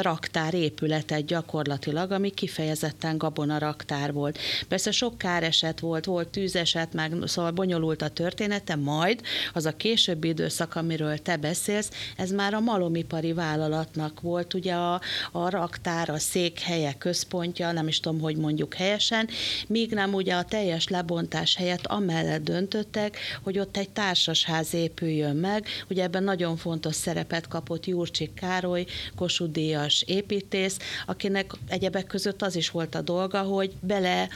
raktárépületet 0.00 1.24
gyakorlatilag, 1.24 2.10
ami 2.10 2.30
kifejezetten 2.30 3.18
gabona 3.18 3.58
raktár 3.58 4.12
volt. 4.12 4.38
Persze 4.68 4.90
sok 4.90 5.18
káreset 5.18 5.80
volt, 5.80 6.04
volt 6.04 6.28
tűzeset, 6.28 6.92
meg 6.92 7.12
szóval 7.24 7.50
bonyolult 7.50 8.02
a 8.02 8.08
története, 8.08 8.76
majd 8.76 9.20
az 9.52 9.66
a 9.66 9.76
későbbi 9.76 10.28
időszak, 10.28 10.74
amiről 10.74 11.18
te 11.18 11.36
beszélsz, 11.36 11.90
ez 12.16 12.30
már 12.30 12.54
a 12.54 12.60
malomipari 12.60 13.32
vállalat 13.32 13.56
vállalatnak 13.68 14.20
volt 14.20 14.54
ugye 14.54 14.74
a, 14.74 15.00
a 15.32 15.50
raktár, 15.50 16.10
a 16.10 16.18
székhelye, 16.18 16.94
központja, 16.98 17.72
nem 17.72 17.88
is 17.88 18.00
tudom, 18.00 18.20
hogy 18.20 18.36
mondjuk 18.36 18.74
helyesen, 18.74 19.28
míg 19.66 19.92
nem 19.98 20.14
ugye 20.14 20.34
a 20.34 20.44
teljes 20.44 20.88
lebontás 20.88 21.56
helyett 21.56 21.86
amellett 21.86 22.42
döntöttek, 22.42 23.18
hogy 23.42 23.58
ott 23.58 23.76
egy 23.76 23.90
társasház 23.90 24.74
épüljön 24.74 25.36
meg. 25.36 25.66
Ugye 25.90 26.02
ebben 26.02 26.22
nagyon 26.22 26.56
fontos 26.56 26.94
szerepet 26.94 27.48
kapott 27.48 27.86
Jurcsik 27.86 28.34
Károly, 28.34 28.84
Kossuth 29.16 29.52
Díjas 29.52 30.04
építész, 30.06 30.76
akinek 31.06 31.52
egyebek 31.68 32.06
között 32.06 32.42
az 32.42 32.56
is 32.56 32.70
volt 32.70 32.94
a 32.94 33.00
dolga, 33.00 33.42
hogy 33.42 33.72
bele 33.80 34.28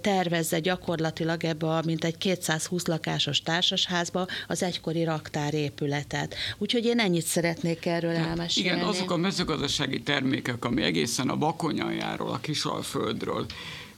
tervezze 0.00 0.58
gyakorlatilag 0.58 1.44
ebbe 1.44 1.66
a 1.66 1.82
mintegy 1.84 2.18
220 2.18 2.86
lakásos 2.86 3.40
társasházba 3.40 4.26
az 4.48 4.62
egykori 4.62 5.04
raktárépületet. 5.04 6.34
Úgyhogy 6.58 6.84
én 6.84 6.98
ennyit 6.98 7.26
szeretnék 7.26 7.86
erről 7.86 8.14
elmesélni. 8.14 8.68
Igen, 8.68 8.86
azok 8.88 9.10
a 9.10 9.16
mezőgazdasági 9.16 10.02
termékek, 10.02 10.64
ami 10.64 10.82
egészen 10.82 11.28
a 11.28 11.36
Bakonyanjáról, 11.36 12.30
a 12.30 12.38
Kisalföldről 12.40 13.46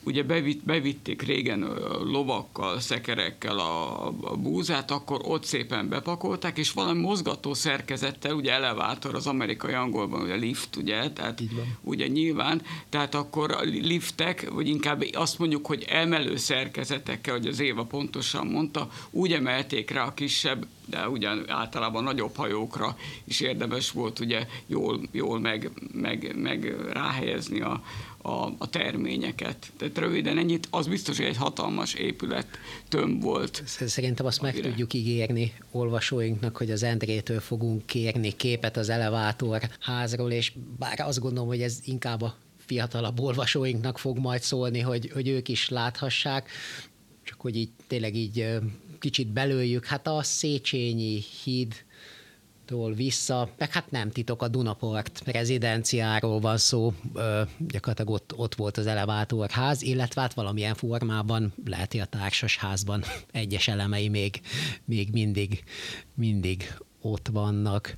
ugye 0.02 0.22
bevitt, 0.22 0.64
bevitték 0.64 1.22
régen 1.22 1.60
lovakkal, 2.04 2.80
szekerekkel 2.80 3.58
a, 3.58 4.06
a 4.06 4.36
búzát, 4.36 4.90
akkor 4.90 5.20
ott 5.24 5.44
szépen 5.44 5.88
bepakolták, 5.88 6.58
és 6.58 6.72
valami 6.72 7.00
mozgató 7.00 7.54
szerkezettel, 7.54 8.34
ugye 8.34 8.52
elevátor 8.52 9.14
az 9.14 9.26
amerikai 9.26 9.72
angolban, 9.72 10.22
ugye 10.22 10.34
lift, 10.34 10.76
ugye, 10.76 11.10
tehát 11.10 11.42
ugye 11.80 12.06
nyilván, 12.06 12.62
tehát 12.88 13.14
akkor 13.14 13.50
a 13.50 13.60
liftek, 13.60 14.50
vagy 14.50 14.68
inkább 14.68 15.04
azt 15.12 15.38
mondjuk, 15.38 15.66
hogy 15.66 15.84
emelő 15.88 16.36
szerkezetekkel, 16.36 17.34
hogy 17.34 17.46
az 17.46 17.60
Éva 17.60 17.84
pontosan 17.84 18.46
mondta, 18.46 18.88
úgy 19.10 19.32
emelték 19.32 19.90
rá 19.90 20.04
a 20.04 20.14
kisebb 20.14 20.66
de 20.90 21.08
ugyan 21.08 21.50
általában 21.50 22.04
nagyobb 22.04 22.36
hajókra 22.36 22.96
is 23.24 23.40
érdemes 23.40 23.90
volt 23.90 24.18
ugye 24.18 24.46
jól, 24.66 25.00
jól 25.10 25.40
meg, 25.40 25.70
meg, 25.92 26.36
meg 26.36 26.76
ráhelyezni 26.92 27.60
a, 27.60 27.82
a, 28.22 28.46
a 28.58 28.70
terményeket. 28.70 29.72
Tehát 29.76 29.98
röviden 29.98 30.38
ennyit, 30.38 30.68
az 30.70 30.86
biztos, 30.86 31.16
hogy 31.16 31.26
egy 31.26 31.36
hatalmas 31.36 31.94
épület 31.94 32.46
tömb 32.88 33.22
volt. 33.22 33.62
Szerintem 33.66 34.26
azt 34.26 34.40
amire... 34.40 34.56
meg 34.60 34.68
tudjuk 34.68 34.94
ígérni 34.94 35.52
olvasóinknak, 35.70 36.56
hogy 36.56 36.70
az 36.70 36.82
Endrétől 36.82 37.40
fogunk 37.40 37.86
kérni 37.86 38.36
képet 38.36 38.76
az 38.76 38.88
elevátor 38.88 39.60
házról, 39.80 40.30
és 40.30 40.52
bár 40.78 41.00
azt 41.00 41.20
gondolom, 41.20 41.48
hogy 41.48 41.62
ez 41.62 41.78
inkább 41.84 42.22
a 42.22 42.36
fiatalabb 42.66 43.20
olvasóinknak 43.20 43.98
fog 43.98 44.18
majd 44.18 44.42
szólni, 44.42 44.80
hogy, 44.80 45.10
hogy 45.14 45.28
ők 45.28 45.48
is 45.48 45.68
láthassák, 45.68 46.50
csak 47.22 47.40
hogy 47.40 47.56
így 47.56 47.70
tényleg 47.86 48.14
így 48.14 48.58
kicsit 48.98 49.28
belőjük, 49.28 49.84
hát 49.84 50.06
a 50.06 50.22
Széchenyi 50.22 51.22
híd 51.44 51.74
tól 52.68 52.92
vissza, 52.92 53.50
meg 53.58 53.72
hát 53.72 53.90
nem 53.90 54.10
titok, 54.10 54.42
a 54.42 54.48
Dunaport 54.48 55.22
rezidenciáról 55.24 56.40
van 56.40 56.58
szó, 56.58 56.92
gyakorlatilag 57.58 58.10
ott, 58.10 58.32
ott 58.36 58.54
volt 58.54 58.76
az 58.76 58.86
elevátorház, 58.86 59.82
illetve 59.82 60.20
hát 60.20 60.34
valamilyen 60.34 60.74
formában 60.74 61.52
lehet, 61.64 61.92
hogy 61.92 62.00
a 62.00 62.04
társasházban 62.04 63.04
egyes 63.30 63.68
elemei 63.68 64.08
még, 64.08 64.40
még 64.84 65.08
mindig, 65.12 65.64
mindig 66.14 66.74
ott 67.00 67.28
vannak. 67.32 67.96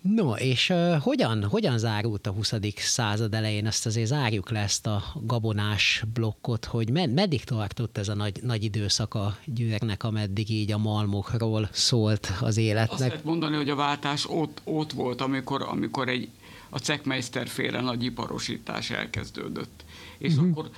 No, 0.00 0.32
és 0.32 0.68
uh, 0.68 0.96
hogyan, 0.96 1.44
hogyan 1.44 1.78
zárult 1.78 2.26
a 2.26 2.30
20. 2.30 2.52
század 2.76 3.34
elején? 3.34 3.66
Azt 3.66 3.86
azért 3.86 4.06
zárjuk 4.06 4.50
le 4.50 4.58
ezt 4.60 4.86
a 4.86 5.02
gabonás 5.22 6.04
blokkot, 6.12 6.64
hogy 6.64 6.90
med- 6.90 7.12
meddig 7.12 7.44
tartott 7.44 7.98
ez 7.98 8.08
a 8.08 8.14
nagy, 8.14 8.42
nagy 8.42 8.64
időszak 8.64 9.14
a 9.14 9.36
győrnek, 9.44 10.02
ameddig 10.02 10.50
így 10.50 10.72
a 10.72 10.78
malmokról 10.78 11.68
szólt 11.72 12.32
az 12.40 12.56
életnek? 12.56 12.90
Azt 12.90 13.00
lehet 13.00 13.24
mondani, 13.24 13.56
hogy 13.56 13.70
a 13.70 13.74
váltás 13.74 14.26
ott, 14.28 14.60
ott 14.64 14.92
volt, 14.92 15.20
amikor, 15.20 15.62
amikor 15.62 16.08
egy, 16.08 16.28
a 16.68 16.78
Cekmeister 16.78 17.48
féle 17.48 17.80
nagy 17.80 18.04
iparosítás 18.04 18.90
elkezdődött. 18.90 19.84
És 20.18 20.32
uh-huh. 20.32 20.50
akkor 20.50 20.70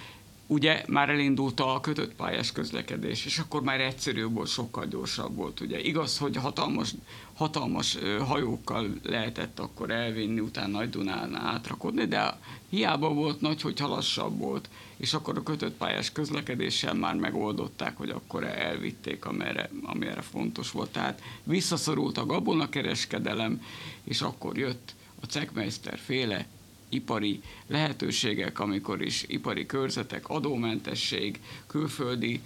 ugye 0.46 0.82
már 0.86 1.08
elindult 1.08 1.60
a 1.60 1.80
kötött 1.80 2.14
pályás 2.14 2.52
közlekedés, 2.52 3.24
és 3.24 3.38
akkor 3.38 3.62
már 3.62 3.80
egyszerűbb 3.80 4.34
volt, 4.34 4.48
sokkal 4.48 4.86
gyorsabb 4.86 5.36
volt. 5.36 5.60
Ugye 5.60 5.80
igaz, 5.80 6.18
hogy 6.18 6.36
hatalmas, 6.36 6.94
hatalmas 7.42 7.98
hajókkal 8.26 8.94
lehetett 9.02 9.58
akkor 9.58 9.90
elvinni, 9.90 10.40
utána 10.40 10.78
Nagy 10.78 10.90
Dunán 10.90 11.34
átrakodni, 11.34 12.04
de 12.04 12.38
hiába 12.68 13.12
volt 13.12 13.40
nagy, 13.40 13.60
hogy 13.60 13.78
lassabb 13.78 14.38
volt, 14.38 14.68
és 14.96 15.14
akkor 15.14 15.36
a 15.36 15.42
kötött 15.42 15.76
pályás 15.76 16.12
közlekedéssel 16.12 16.94
már 16.94 17.14
megoldották, 17.14 17.96
hogy 17.96 18.10
akkor 18.10 18.44
elvitték, 18.44 19.24
amire, 19.24 19.70
amire 19.82 20.20
fontos 20.20 20.70
volt. 20.70 20.90
Tehát 20.90 21.22
visszaszorult 21.42 22.18
a 22.18 22.26
gabonakereskedelem, 22.26 23.62
és 24.04 24.20
akkor 24.20 24.58
jött 24.58 24.94
a 25.20 25.26
Cekmeister 25.26 25.98
féle 25.98 26.46
ipari 26.92 27.40
lehetőségek, 27.66 28.58
amikor 28.58 29.02
is 29.02 29.24
ipari 29.28 29.66
körzetek, 29.66 30.28
adómentesség, 30.28 31.40
külföldi 31.66 32.40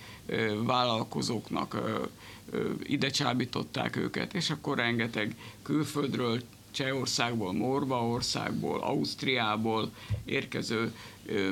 vállalkozóknak 0.64 1.80
ide 2.82 3.08
csábították 3.08 3.96
őket, 3.96 4.34
és 4.34 4.50
akkor 4.50 4.76
rengeteg 4.76 5.36
külföldről, 5.62 6.40
Csehországból, 6.70 7.52
Morvaországból, 7.52 8.80
Ausztriából 8.80 9.90
érkező 10.24 10.94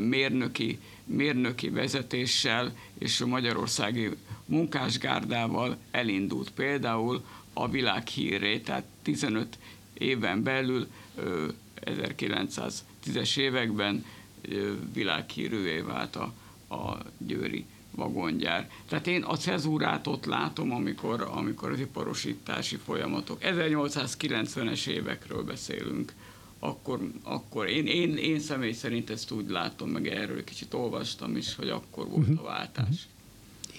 mérnöki, 0.00 0.78
mérnöki 1.04 1.68
vezetéssel 1.68 2.76
és 2.98 3.20
a 3.20 3.26
magyarországi 3.26 4.10
munkásgárdával 4.44 5.76
elindult. 5.90 6.50
Például 6.50 7.24
a 7.52 7.68
világhírré, 7.68 8.58
tehát 8.58 8.84
15 9.02 9.58
éven 9.94 10.42
belül 10.42 10.86
1910-es 11.80 13.38
években 13.38 14.04
világhírűvé 14.92 15.80
vált 15.80 16.16
a, 16.16 16.32
a 16.74 16.98
győri 17.18 17.66
vagongyár. 17.90 18.70
Tehát 18.88 19.06
én 19.06 19.22
a 19.22 19.36
cezúrát 19.36 20.06
ott 20.06 20.24
látom, 20.24 20.72
amikor, 20.72 21.28
amikor 21.30 21.70
az 21.70 21.80
iparosítási 21.80 22.76
folyamatok, 22.76 23.38
1890-es 23.42 24.86
évekről 24.86 25.42
beszélünk, 25.42 26.12
akkor, 26.58 27.10
akkor 27.22 27.68
én, 27.68 27.86
én, 27.86 28.16
én 28.16 28.40
személy 28.40 28.72
szerint 28.72 29.10
ezt 29.10 29.30
úgy 29.30 29.48
látom, 29.48 29.90
meg 29.90 30.06
erről 30.06 30.44
kicsit 30.44 30.74
olvastam 30.74 31.36
is, 31.36 31.54
hogy 31.54 31.68
akkor 31.68 32.08
volt 32.08 32.38
a 32.38 32.42
váltás. 32.42 33.08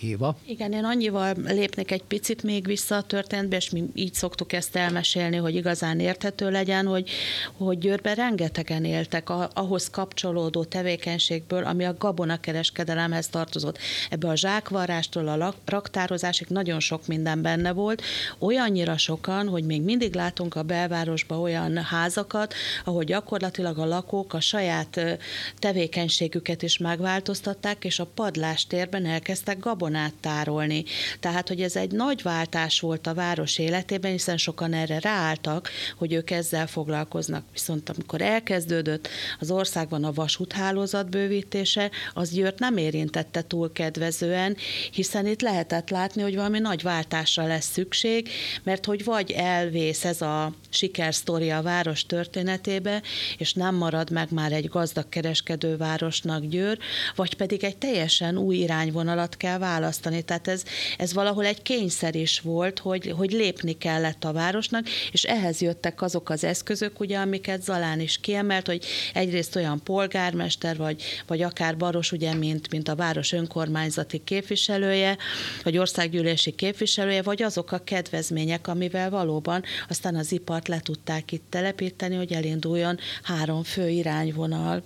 Éva. 0.02 0.38
Igen, 0.46 0.72
én 0.72 0.84
annyival 0.84 1.36
lépnék 1.46 1.92
egy 1.92 2.04
picit 2.04 2.44
még 2.44 2.66
vissza 2.66 2.96
a 2.96 3.02
történetbe, 3.02 3.56
és 3.56 3.70
mi 3.70 3.84
így 3.94 4.14
szoktuk 4.14 4.54
ezt 4.54 4.76
elmesélni, 4.76 5.36
hogy 5.36 5.56
igazán 5.56 6.00
érthető 6.00 6.50
legyen, 6.50 6.86
hogy, 6.86 7.10
hogy 7.58 7.78
Győrben 7.78 8.16
rengetegen 8.16 8.86
éltek 8.86 9.30
a, 9.30 9.50
ahhoz 9.54 9.90
kapcsolódó 9.90 10.64
tevékenységből, 10.64 11.64
ami 11.64 11.86
a 11.86 11.96
gabonakereskedelemhez 11.98 13.28
tartozott. 13.28 13.78
Ebbe 14.10 14.28
a 14.28 14.36
zsákvarástól 14.36 15.28
a 15.28 15.54
raktározásig 15.66 16.48
nagyon 16.48 16.80
sok 16.80 17.08
minden 17.08 17.42
benne 17.42 17.72
volt, 17.72 18.02
olyannyira 18.40 18.98
sokan, 18.98 19.48
hogy 19.48 19.64
még 19.64 19.82
mindig 19.82 20.14
látunk 20.14 20.56
a 20.56 20.64
belvárosban 20.64 21.40
olyan 21.40 21.78
házakat, 21.78 22.54
ahol 22.86 23.04
gyakorlatilag 23.04 23.78
a 23.78 23.86
lakók 23.86 24.34
a 24.34 24.40
saját 24.40 25.20
tevékenységüket 25.60 26.64
is 26.64 26.78
megváltoztatták, 26.78 27.86
és 27.86 28.00
a 28.00 28.06
padlástérben 28.06 29.06
elkezdtek 29.06 29.60
gabonát 29.60 29.84
gabonát 29.86 30.14
tárolni. 30.22 30.84
Tehát, 31.20 31.48
hogy 31.48 31.62
ez 31.62 31.76
egy 31.76 31.92
nagy 31.92 32.22
váltás 32.22 32.80
volt 32.80 33.08
a 33.08 33.14
város 33.14 33.58
életében, 33.58 34.12
hiszen 34.12 34.38
sokan 34.38 34.74
erre 34.74 35.00
ráálltak, 35.00 35.70
hogy 35.98 36.14
ők 36.14 36.32
ezzel 36.32 36.68
foglalkoznak. 36.68 37.44
Viszont 37.52 37.90
amikor 37.90 38.22
elkezdődött 38.22 39.08
az 39.40 39.52
országban 39.52 40.04
a 40.04 40.14
vasúthálózat 40.14 41.10
bővítése, 41.10 41.92
az 42.14 42.30
Győrt 42.30 42.60
nem 42.60 42.78
érintette 42.78 43.42
túl 43.42 43.72
kedvezően, 43.72 44.58
hiszen 44.92 45.28
itt 45.28 45.42
lehetett 45.42 45.90
látni, 45.90 46.22
hogy 46.22 46.36
valami 46.36 46.60
nagy 46.60 46.82
váltásra 46.82 47.48
lesz 47.48 47.72
szükség, 47.72 48.30
mert 48.64 48.86
hogy 48.86 49.04
vagy 49.04 49.32
elvész 49.32 50.06
ez 50.06 50.22
a 50.22 50.54
sikersztori 50.70 51.50
a 51.50 51.62
város 51.62 52.06
történetébe, 52.06 53.02
és 53.38 53.54
nem 53.54 53.76
marad 53.76 54.12
meg 54.12 54.32
már 54.32 54.52
egy 54.52 54.68
gazdag 54.68 55.10
kereskedő 55.10 55.78
városnak 55.78 56.46
Győr, 56.46 56.78
vagy 57.16 57.34
pedig 57.36 57.64
egy 57.64 57.78
teljesen 57.78 58.38
új 58.38 58.56
irányvonalat 58.56 59.38
kell 59.38 59.58
választani. 59.76 60.22
Tehát 60.22 60.48
ez, 60.48 60.64
ez 60.98 61.14
valahol 61.14 61.46
egy 61.46 61.62
kényszer 61.62 62.16
is 62.16 62.40
volt, 62.40 62.80
hogy, 62.80 63.14
hogy 63.18 63.32
lépni 63.32 63.78
kellett 63.78 64.24
a 64.24 64.32
városnak, 64.32 64.88
és 65.12 65.24
ehhez 65.24 65.62
jöttek 65.62 66.02
azok 66.02 66.30
az 66.30 66.44
eszközök, 66.44 67.00
ugye, 67.00 67.18
amiket 67.18 67.64
Zalán 67.64 68.00
is 68.00 68.18
kiemelt, 68.18 68.68
hogy 68.68 68.86
egyrészt 69.14 69.56
olyan 69.56 69.84
polgármester, 69.84 70.78
vagy, 70.78 71.04
vagy 71.28 71.42
akár 71.42 71.78
Baros, 71.78 72.12
ugye, 72.12 72.34
mint, 72.34 72.72
mint 72.72 72.88
a 72.88 72.96
város 72.96 73.32
önkormányzati 73.32 74.22
képviselője, 74.24 75.18
vagy 75.64 75.78
országgyűlési 75.78 76.52
képviselője, 76.52 77.22
vagy 77.22 77.44
azok 77.44 77.72
a 77.72 77.84
kedvezmények, 77.84 78.68
amivel 78.68 79.10
valóban 79.10 79.64
aztán 79.90 80.16
az 80.16 80.32
ipart 80.32 80.68
le 80.68 80.80
tudták 80.80 81.32
itt 81.32 81.46
telepíteni, 81.50 82.16
hogy 82.16 82.34
elinduljon 82.34 82.98
három 83.24 83.64
fő 83.64 83.90
irányvonal. 83.90 84.84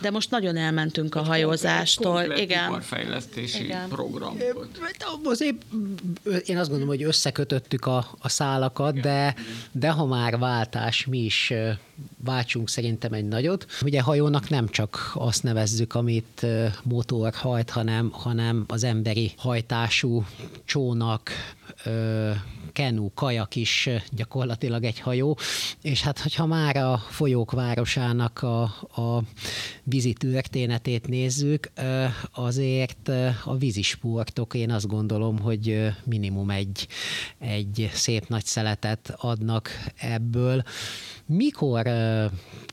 De 0.00 0.10
most 0.10 0.30
nagyon 0.30 0.56
elmentünk 0.56 1.14
a 1.14 1.22
hajózástól. 1.22 2.14
Komplet 2.14 2.38
Igen. 2.38 2.68
iparfejlesztési 2.68 3.64
Igen. 3.64 3.88
program 3.88 4.36
volt. 4.54 4.78
Azért 5.24 5.56
én 6.46 6.58
azt 6.58 6.68
gondolom, 6.68 6.88
hogy 6.88 7.02
összekötöttük 7.02 7.86
a, 7.86 8.06
a 8.18 8.28
szálakat, 8.28 9.00
de, 9.00 9.34
de 9.72 9.90
ha 9.90 10.06
már 10.06 10.38
váltás, 10.38 11.06
mi 11.06 11.18
is 11.18 11.52
váltsunk 12.24 12.68
szerintem 12.68 13.12
egy 13.12 13.28
nagyot. 13.28 13.66
Ugye 13.82 14.00
hajónak 14.00 14.48
nem 14.48 14.68
csak 14.68 15.10
azt 15.14 15.42
nevezzük, 15.42 15.94
amit 15.94 16.46
motor 16.82 17.34
hajt, 17.34 17.70
hanem, 17.70 18.10
hanem 18.12 18.64
az 18.66 18.84
emberi 18.84 19.32
hajtású 19.36 20.24
csónak, 20.64 21.30
ö, 22.78 22.82
kenu, 22.82 23.10
kajak 23.14 23.54
is 23.54 23.88
gyakorlatilag 24.10 24.84
egy 24.84 25.00
hajó, 25.00 25.38
és 25.82 26.02
hát 26.02 26.18
hogyha 26.18 26.46
már 26.46 26.76
a 26.76 26.98
folyók 26.98 27.50
városának 27.50 28.42
a, 28.42 28.62
a 29.02 29.22
vízi 29.82 30.12
történetét 30.12 31.08
nézzük, 31.08 31.70
azért 32.32 33.10
a 33.44 33.56
vízisportok 33.56 34.54
én 34.54 34.70
azt 34.70 34.86
gondolom, 34.86 35.38
hogy 35.38 35.92
minimum 36.04 36.50
egy, 36.50 36.86
egy 37.38 37.90
szép 37.92 38.28
nagy 38.28 38.44
szeletet 38.44 39.14
adnak 39.16 39.70
ebből. 39.96 40.62
Mikor 41.26 41.86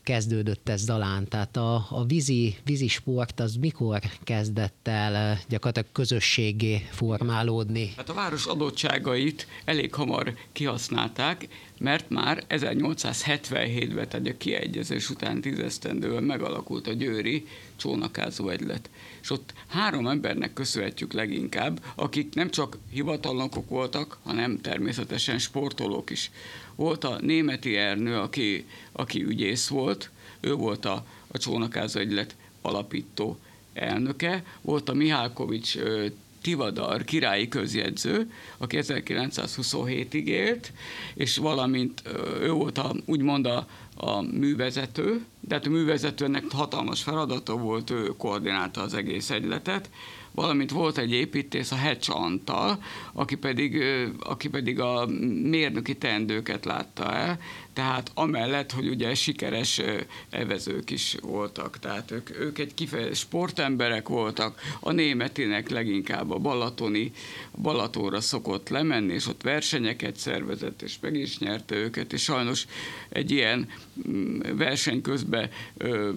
kezdődött 0.03 0.69
ez 0.69 0.85
Dalán? 0.85 1.27
Tehát 1.27 1.57
a, 1.57 1.87
a 1.89 2.05
vízi, 2.05 2.55
vízi 2.63 2.87
sport 2.87 3.39
az 3.39 3.55
mikor 3.55 3.99
kezdett 4.23 4.87
el 4.87 5.39
gyakorlatilag 5.49 5.91
közösségé 5.91 6.87
formálódni? 6.91 7.93
Hát 7.97 8.09
a 8.09 8.13
város 8.13 8.45
adottságait 8.45 9.47
elég 9.65 9.93
hamar 9.95 10.33
kihasználták, 10.51 11.47
mert 11.77 12.09
már 12.09 12.43
1877-ben, 12.49 14.07
tehát 14.07 14.27
a 14.27 14.37
kiegyezés 14.37 15.09
után 15.09 15.41
tízesztendően 15.41 16.23
megalakult 16.23 16.87
a 16.87 16.93
győri 16.93 17.47
csónakázó 17.75 18.49
egylet. 18.49 18.89
És 19.21 19.29
ott 19.29 19.53
három 19.67 20.07
embernek 20.07 20.53
köszönhetjük 20.53 21.13
leginkább, 21.13 21.83
akik 21.95 22.33
nem 22.33 22.49
csak 22.49 22.77
hivatalnokok 22.91 23.69
voltak, 23.69 24.17
hanem 24.23 24.61
természetesen 24.61 25.39
sportolók 25.39 26.09
is. 26.09 26.31
Volt 26.75 27.03
a 27.03 27.19
németi 27.21 27.75
Ernő, 27.75 28.17
aki, 28.17 28.65
aki 28.91 29.23
ügyész 29.23 29.67
volt, 29.67 30.09
ő 30.39 30.53
volt 30.53 30.85
a, 30.85 31.05
a 31.27 31.37
csónakázó 31.37 31.99
egylet 31.99 32.35
alapító 32.61 33.39
elnöke, 33.73 34.43
volt 34.61 34.89
a 34.89 34.93
Mihálkovics 34.93 35.77
ö, 35.77 36.05
Tivadar 36.45 37.03
királyi 37.03 37.47
közjegyző, 37.47 38.31
aki 38.57 38.77
1927-ig 38.81 40.25
élt, 40.25 40.71
és 41.15 41.37
valamint 41.37 42.01
ő 42.41 42.51
volt 42.51 42.77
a, 42.77 42.95
úgymond 43.05 43.45
a, 43.45 43.67
a 43.97 44.21
művezető, 44.21 45.25
de 45.39 45.55
hát 45.55 45.65
a 45.65 45.69
művezetőnek 45.69 46.43
hatalmas 46.51 47.03
feladata 47.03 47.57
volt, 47.57 47.89
ő 47.89 48.13
koordinálta 48.17 48.81
az 48.81 48.93
egész 48.93 49.29
egyletet, 49.29 49.89
valamint 50.31 50.71
volt 50.71 50.97
egy 50.97 51.11
építész, 51.11 51.71
a 51.71 51.75
Hecs 51.75 52.09
Antal, 52.09 52.83
aki 53.13 53.35
pedig, 53.35 53.83
aki 54.19 54.49
pedig 54.49 54.79
a 54.79 55.05
mérnöki 55.43 55.95
teendőket 55.97 56.65
látta 56.65 57.13
el, 57.13 57.39
tehát 57.75 58.11
amellett, 58.13 58.71
hogy 58.71 58.87
ugye 58.87 59.15
sikeres 59.15 59.81
evezők 60.29 60.89
is 60.89 61.15
voltak, 61.21 61.79
tehát 61.79 62.11
ők, 62.11 62.39
ők 62.39 62.57
egy 62.57 62.73
kifejezett 62.73 63.15
sportemberek 63.15 64.07
voltak, 64.07 64.61
a 64.79 64.91
németinek 64.91 65.69
leginkább 65.69 66.31
a 66.31 66.37
balatoni, 66.37 67.11
a 67.51 67.61
Balatóra 67.61 68.21
szokott 68.21 68.69
lemenni, 68.69 69.13
és 69.13 69.27
ott 69.27 69.41
versenyeket 69.41 70.15
szervezett, 70.15 70.81
és 70.81 70.95
meg 71.01 71.15
is 71.15 71.37
nyerte 71.37 71.75
őket, 71.75 72.13
és 72.13 72.23
sajnos 72.23 72.65
egy 73.09 73.31
ilyen 73.31 73.69
mm, 74.09 74.39
verseny 74.57 75.01
közben 75.01 75.49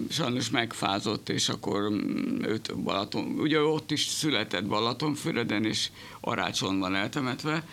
sajnos 0.09 0.49
megfázott, 0.49 1.29
és 1.29 1.49
akkor 1.49 1.91
mm, 1.91 2.43
őt 2.43 2.75
Balaton, 2.83 3.23
ugye 3.39 3.61
ott 3.61 3.91
is 3.91 4.05
született 4.05 4.65
Balatonfüreden, 4.65 5.65
és 5.65 5.89
Arácson 6.19 6.79
van 6.79 6.95
eltemetve, 6.95 7.63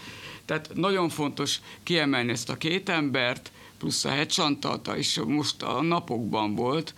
tehát 0.45 0.71
nagyon 0.75 1.09
fontos 1.09 1.61
kiemelni 1.83 2.31
ezt 2.31 2.51
a 2.51 2.57
két 2.57 2.89
embert, 2.89 3.51
plusz 3.79 4.05
a 4.05 4.09
hegysantalta, 4.09 4.97
és 4.97 5.21
most 5.27 5.63
a 5.63 5.83
napokban 5.83 6.55
volt, 6.55 6.95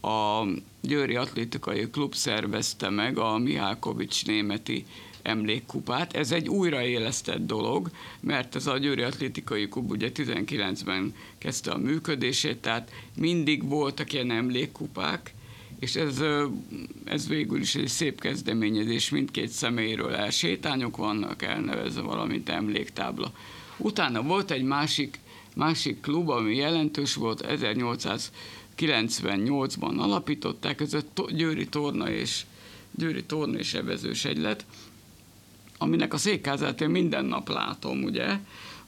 a 0.00 0.44
Győri 0.80 1.16
Atlétikai 1.16 1.90
Klub 1.90 2.14
szervezte 2.14 2.88
meg 2.88 3.18
a 3.18 3.38
Mihálkovics 3.38 4.26
németi 4.26 4.86
emlékkupát. 5.22 6.12
Ez 6.12 6.32
egy 6.32 6.48
újraélesztett 6.48 7.46
dolog, 7.46 7.90
mert 8.20 8.54
ez 8.54 8.66
a 8.66 8.78
Győri 8.78 9.02
Atlétikai 9.02 9.68
Klub 9.68 9.90
ugye 9.90 10.10
19-ben 10.14 11.14
kezdte 11.38 11.70
a 11.70 11.78
működését, 11.78 12.58
tehát 12.58 12.90
mindig 13.16 13.68
voltak 13.68 14.12
ilyen 14.12 14.30
emlékkupák, 14.30 15.34
és 15.78 15.94
ez, 15.94 16.22
ez 17.04 17.28
végül 17.28 17.60
is 17.60 17.74
egy 17.74 17.88
szép 17.88 18.20
kezdeményezés, 18.20 19.10
mindkét 19.10 19.48
személyről 19.48 20.14
elsétányok 20.14 20.96
vannak 20.96 21.42
elnevezve, 21.42 22.00
valamint 22.00 22.48
emléktábla. 22.48 23.32
Utána 23.76 24.22
volt 24.22 24.50
egy 24.50 24.62
másik, 24.62 25.18
másik 25.54 26.00
klub, 26.00 26.28
ami 26.28 26.54
jelentős 26.54 27.14
volt, 27.14 27.44
1898-ban 27.48 29.98
alapították, 29.98 30.80
ez 30.80 30.94
a 30.94 31.00
Győri 31.30 31.68
Torna 31.68 32.10
és 32.10 32.44
Győri 32.90 33.24
Torna 33.24 33.58
és 33.58 33.74
Evezős 33.74 34.24
Egylet, 34.24 34.66
aminek 35.78 36.14
a 36.14 36.18
székházát 36.18 36.80
én 36.80 36.90
minden 36.90 37.24
nap 37.24 37.48
látom, 37.48 38.02
ugye, 38.02 38.38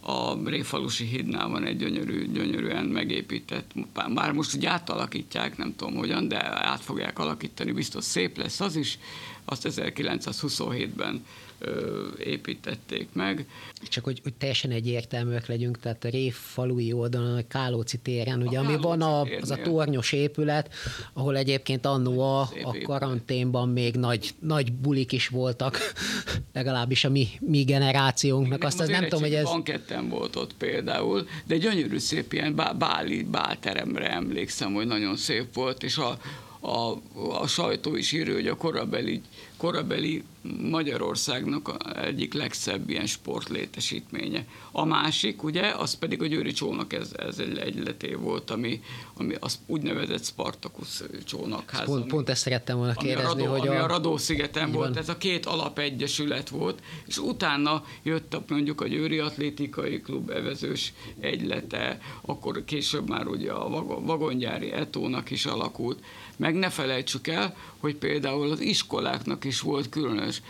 a 0.00 0.48
Réfalusi 0.48 1.04
hídnál 1.04 1.48
van 1.48 1.64
egy 1.64 1.76
gyönyörű, 1.76 2.32
gyönyörűen 2.32 2.84
megépített, 2.84 3.70
már 4.08 4.32
most 4.32 4.54
ugye 4.54 4.68
átalakítják, 4.68 5.56
nem 5.56 5.74
tudom 5.76 5.94
hogyan, 5.94 6.28
de 6.28 6.68
át 6.68 6.80
fogják 6.80 7.18
alakítani, 7.18 7.72
biztos 7.72 8.04
szép 8.04 8.36
lesz 8.36 8.60
az 8.60 8.76
is, 8.76 8.98
azt 9.44 9.68
1927-ben 9.70 11.24
ö, 11.60 12.06
építették 12.18 13.08
meg. 13.12 13.46
Csak 13.88 14.04
hogy, 14.04 14.20
hogy 14.22 14.34
teljesen 14.34 14.70
egyértelműek 14.70 15.46
legyünk, 15.46 15.78
tehát 15.78 16.04
a 16.04 16.08
Rév 16.08 16.34
falui 16.34 16.92
oldalon, 16.92 17.36
a 17.36 17.46
Kálóci 17.48 17.98
téren, 17.98 18.42
ugye, 18.42 18.58
ami 18.58 18.76
van 18.76 19.02
a, 19.02 19.22
Kálóci 19.22 19.42
az 19.42 19.50
a 19.50 19.56
tornyos 19.62 20.12
épület, 20.12 20.74
ahol 21.12 21.36
egyébként 21.36 21.86
annó 21.86 22.20
a, 22.20 22.40
a 22.40 22.76
karanténban 22.82 23.68
még 23.68 23.94
nagy, 23.94 24.30
nagy 24.40 24.72
bulik 24.72 25.12
is 25.12 25.28
voltak, 25.28 25.78
legalábbis 26.52 27.04
a 27.04 27.10
mi, 27.10 27.28
mi 27.40 27.62
generációnknak. 27.62 28.64
Azt 28.64 28.80
az 28.80 28.88
nem 28.88 29.02
tudom, 29.02 29.20
hogy 29.20 29.34
ez... 29.34 29.44
Banketten 29.44 30.08
volt 30.08 30.36
ott 30.36 30.54
például, 30.54 31.28
de 31.46 31.56
gyönyörű 31.56 31.98
szép 31.98 32.32
ilyen 32.32 32.54
bá- 32.54 32.76
báli, 32.76 33.22
bálteremre 33.22 34.10
emlékszem, 34.10 34.72
hogy 34.72 34.86
nagyon 34.86 35.16
szép 35.16 35.54
volt, 35.54 35.82
és 35.82 35.96
a, 35.96 36.18
a, 36.60 36.92
a 37.40 37.46
sajtó 37.46 37.96
is 37.96 38.12
írja, 38.12 38.34
hogy 38.34 38.46
a 38.46 38.56
korabeli, 38.56 39.20
korabeli 39.56 40.24
Magyarországnak 40.70 41.68
a 41.68 42.04
egyik 42.04 42.34
legszebb 42.34 42.90
ilyen 42.90 43.06
sportlétesítménye. 43.06 44.46
A 44.72 44.84
másik, 44.84 45.42
ugye, 45.42 45.68
az 45.68 45.94
pedig 45.94 46.22
a 46.22 46.26
Győri 46.26 46.52
csónak, 46.52 46.92
ez, 46.92 47.10
ez 47.16 47.38
egy 47.38 47.58
egyleté 47.58 48.14
volt, 48.14 48.50
ami, 48.50 48.82
ami 49.14 49.34
az 49.40 49.58
úgynevezett 49.66 50.24
Spartacus 50.24 51.02
csónakház. 51.24 51.84
Pont, 51.84 52.00
ami- 52.00 52.10
pont 52.10 52.28
ezt 52.28 52.42
szerettem 52.42 52.76
volna 52.76 52.94
ami 52.96 53.12
a, 53.12 53.14
kérdezni, 53.14 53.42
Radó, 53.42 53.52
hogy 53.58 53.68
ami 53.68 53.76
a... 53.76 53.86
Radó-szigeten 53.86 54.72
volt, 54.72 54.88
van. 54.88 54.98
ez 54.98 55.08
a 55.08 55.18
két 55.18 55.46
alapegyesület 55.46 56.48
volt, 56.48 56.82
és 57.06 57.18
utána 57.18 57.84
jött 58.02 58.34
a, 58.34 58.44
mondjuk 58.48 58.80
a 58.80 58.86
Győri 58.86 59.18
Atlétikai 59.18 60.00
Klub 60.00 60.30
evezős 60.30 60.92
egylete, 61.20 62.00
akkor 62.20 62.64
később 62.64 63.08
már 63.08 63.26
ugye 63.26 63.52
a 63.52 63.68
vago- 63.68 64.06
vagongyári 64.06 64.72
etónak 64.72 65.30
is 65.30 65.46
alakult. 65.46 66.04
Meg 66.40 66.54
ne 66.54 66.70
felejtsük 66.70 67.26
el, 67.26 67.56
hogy 67.78 67.94
például 67.94 68.50
az 68.50 68.60
iskoláknak 68.60 69.44
is 69.44 69.60
volt 69.60 69.88
különös 69.88 70.42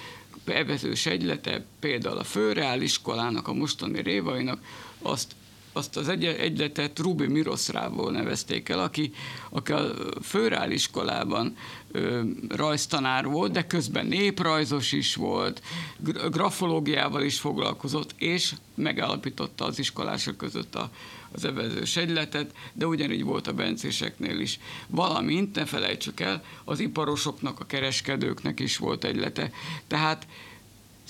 evezős 0.44 1.06
egylete, 1.06 1.64
például 1.80 2.18
a 2.18 2.24
Főreál 2.24 2.82
iskolának, 2.82 3.48
a 3.48 3.52
mostani 3.52 4.02
Révainak, 4.02 4.62
azt 5.02 5.32
azt 5.80 5.96
az 5.96 6.08
egy, 6.08 6.24
egyletet 6.24 6.98
Rubi 6.98 7.26
Miroszrából 7.26 8.10
nevezték 8.10 8.68
el, 8.68 8.78
aki, 8.78 9.12
aki 9.50 9.72
a 9.72 9.92
Főrál 10.22 10.70
iskolában 10.70 11.56
ö, 11.92 12.22
rajztanár 12.48 13.26
volt, 13.26 13.52
de 13.52 13.66
közben 13.66 14.06
néprajzos 14.06 14.92
is 14.92 15.14
volt, 15.14 15.62
gra- 15.98 16.30
grafológiával 16.30 17.22
is 17.22 17.38
foglalkozott, 17.38 18.14
és 18.18 18.54
megállapította 18.74 19.64
az 19.64 19.78
iskolások 19.78 20.36
között 20.36 20.74
a, 20.74 20.90
az 21.32 21.44
evezős 21.44 21.96
egyletet, 21.96 22.54
de 22.72 22.86
ugyanígy 22.86 23.24
volt 23.24 23.46
a 23.46 23.52
bencéseknél 23.52 24.38
is. 24.38 24.58
Valamint, 24.86 25.54
ne 25.54 25.64
felejtsük 25.64 26.20
el, 26.20 26.42
az 26.64 26.80
iparosoknak, 26.80 27.60
a 27.60 27.66
kereskedőknek 27.66 28.60
is 28.60 28.76
volt 28.76 29.04
egylete. 29.04 29.50
Tehát 29.86 30.26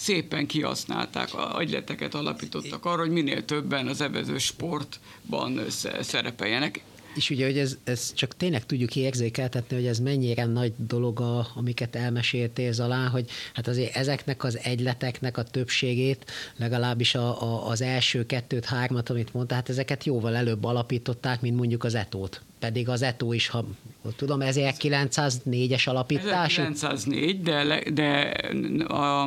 szépen 0.01 0.47
kihasználták, 0.47 1.29
agyleteket 1.35 2.15
alapítottak 2.15 2.85
arra, 2.85 3.01
hogy 3.01 3.11
minél 3.11 3.45
többen 3.45 3.87
az 3.87 4.01
evező 4.01 4.39
sportban 4.39 5.61
sze- 5.71 6.03
szerepeljenek. 6.03 6.81
És 7.15 7.31
ugye, 7.31 7.45
hogy 7.45 7.59
ez, 7.59 7.77
ez 7.85 8.13
csak 8.13 8.37
tényleg 8.37 8.67
tudjuk 8.67 8.97
érzékeltetni, 8.97 9.77
hogy 9.77 9.87
ez 9.87 9.99
mennyire 9.99 10.45
nagy 10.45 10.73
dolog, 10.77 11.21
a, 11.21 11.47
amiket 11.55 11.97
elmeséltél 11.97 12.73
alá, 12.79 13.07
hogy 13.07 13.31
hát 13.55 13.69
azért 13.69 13.97
ezeknek 13.97 14.45
az 14.45 14.59
egyleteknek 14.63 15.37
a 15.37 15.43
többségét, 15.43 16.31
legalábbis 16.57 17.15
a, 17.15 17.43
a, 17.43 17.69
az 17.69 17.81
első 17.81 18.27
kettőt, 18.27 18.65
hármat, 18.65 19.11
amit 19.11 19.35
mondta, 19.35 19.55
hát 19.55 19.69
ezeket 19.69 20.05
jóval 20.05 20.37
előbb 20.37 20.65
alapították, 20.65 21.41
mint 21.41 21.57
mondjuk 21.57 21.85
az 21.85 21.95
etót. 21.95 22.43
Pedig 22.59 22.89
az 22.89 23.03
etó 23.03 23.33
is, 23.33 23.49
ha 23.49 23.65
tudom, 24.17 24.39
1904-es 24.43 25.89
alapítás. 25.89 26.59
1904, 26.59 27.43
de, 27.43 27.83
de 27.91 28.21
a 28.95 29.27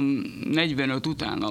45 0.49 1.07
után 1.07 1.41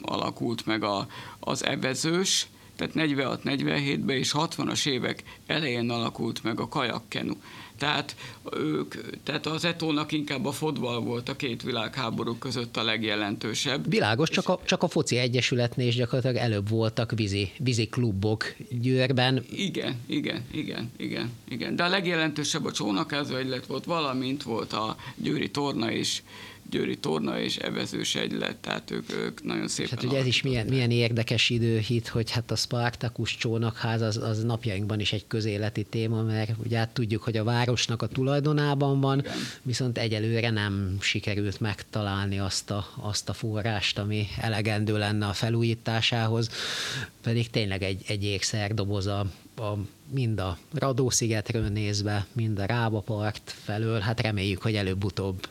alakult 0.00 0.66
meg 0.66 0.82
a, 0.82 1.06
az 1.40 1.64
evezős, 1.64 2.46
tehát 2.76 2.92
46-47-ben 2.94 4.16
és 4.16 4.32
60-as 4.34 4.86
évek 4.86 5.22
elején 5.46 5.90
alakult 5.90 6.42
meg 6.42 6.60
a 6.60 6.68
kajakkenu. 6.68 7.34
Tehát, 7.78 8.16
ők, 8.52 8.94
tehát 9.22 9.46
az 9.46 9.64
etónak 9.64 10.12
inkább 10.12 10.46
a 10.46 10.52
fotball 10.52 11.00
volt 11.00 11.28
a 11.28 11.36
két 11.36 11.62
világháború 11.62 12.34
között 12.38 12.76
a 12.76 12.82
legjelentősebb. 12.82 13.90
Világos, 13.90 14.30
csak 14.30 14.48
a, 14.48 14.60
csak 14.64 14.82
a 14.82 14.88
foci 14.88 15.16
egyesületnél 15.16 15.86
is 15.86 15.94
gyakorlatilag 15.94 16.36
előbb 16.36 16.68
voltak 16.68 17.12
vízi, 17.14 17.50
vízi 17.58 17.86
klubok 17.86 18.54
Győrben. 18.70 19.44
Igen, 19.50 20.00
igen, 20.06 20.44
igen, 20.52 20.90
igen, 20.96 21.30
igen. 21.48 21.76
De 21.76 21.84
a 21.84 21.88
legjelentősebb 21.88 22.64
a 22.64 22.72
csónakázó 22.72 23.34
egylet 23.34 23.66
volt, 23.66 23.84
valamint 23.84 24.42
volt 24.42 24.72
a 24.72 24.96
Győri 25.16 25.50
torna 25.50 25.90
is, 25.90 26.22
Győri 26.70 26.98
Torna 26.98 27.40
és 27.40 27.56
Evezős 27.56 28.14
egylet, 28.14 28.56
tehát 28.56 28.90
ők, 28.90 29.12
ők 29.12 29.44
nagyon 29.44 29.68
szépen... 29.68 29.90
Hát 29.90 30.04
ugye 30.04 30.18
ez 30.18 30.26
is 30.26 30.42
milyen, 30.42 30.66
milyen 30.66 30.90
érdekes 30.90 31.50
időhit, 31.50 32.08
hogy 32.08 32.30
hát 32.30 32.50
a 32.50 32.56
Spartakus 32.56 33.36
csónakház 33.36 34.00
az, 34.00 34.16
az 34.16 34.44
napjainkban 34.44 35.00
is 35.00 35.12
egy 35.12 35.24
közéleti 35.26 35.82
téma, 35.82 36.22
mert 36.22 36.50
ugye 36.64 36.78
hát 36.78 36.88
tudjuk, 36.88 37.22
hogy 37.22 37.36
a 37.36 37.44
városnak 37.44 38.02
a 38.02 38.06
tulajdonában 38.06 39.00
van, 39.00 39.18
Igen. 39.18 39.32
viszont 39.62 39.98
egyelőre 39.98 40.50
nem 40.50 40.96
sikerült 41.00 41.60
megtalálni 41.60 42.38
azt 42.38 42.70
a, 42.70 42.86
azt 43.00 43.28
a 43.28 43.32
forrást, 43.32 43.98
ami 43.98 44.26
elegendő 44.40 44.98
lenne 44.98 45.26
a 45.26 45.32
felújításához, 45.32 46.50
pedig 47.22 47.50
tényleg 47.50 47.82
egy, 47.82 48.02
egy 48.06 48.24
ékszerdoboz 48.24 49.06
a, 49.06 49.26
a 49.58 49.76
mind 50.10 50.40
a 50.40 50.58
Radó-szigetről 50.74 51.68
nézve, 51.68 52.26
mind 52.32 52.58
a 52.58 52.64
Rába 52.64 53.00
part 53.00 53.54
felől, 53.64 54.00
hát 54.00 54.20
reméljük, 54.20 54.62
hogy 54.62 54.74
előbb-utóbb 54.74 55.48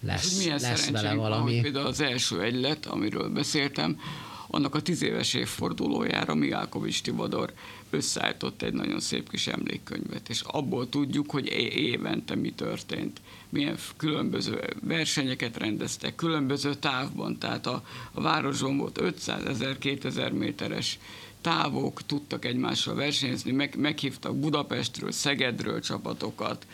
lesz, 0.00 0.38
milyen 0.38 0.60
lesz 0.60 0.90
vele 0.90 1.14
valami. 1.14 1.52
Van, 1.52 1.62
például 1.62 1.86
az 1.86 2.00
első 2.00 2.42
egylet, 2.42 2.86
amiről 2.86 3.28
beszéltem, 3.28 4.00
annak 4.48 4.74
a 4.74 4.82
tíz 4.82 5.02
éves 5.02 5.34
évfordulójára 5.34 6.34
Miálkovics 6.34 7.02
Tibador 7.02 7.52
összeállított 7.90 8.62
egy 8.62 8.72
nagyon 8.72 9.00
szép 9.00 9.30
kis 9.30 9.46
emlékkönyvet, 9.46 10.28
és 10.28 10.40
abból 10.40 10.88
tudjuk, 10.88 11.30
hogy 11.30 11.46
évente 11.74 12.34
mi 12.34 12.50
történt, 12.52 13.20
milyen 13.48 13.76
különböző 13.96 14.60
versenyeket 14.82 15.56
rendeztek, 15.56 16.14
különböző 16.14 16.74
távban, 16.74 17.38
tehát 17.38 17.66
a, 17.66 17.82
a 18.12 18.20
városban 18.20 18.76
volt 18.76 19.00
500 19.00 19.44
ezer, 19.44 19.78
2000 19.78 20.32
méteres 20.32 20.98
távok 21.46 22.06
tudtak 22.06 22.44
egymással 22.44 22.94
versenyezni, 22.94 23.52
meg, 23.52 23.76
meghívtak 23.76 24.36
Budapestről, 24.36 25.12
Szegedről 25.12 25.80
csapatokat, 25.80 26.66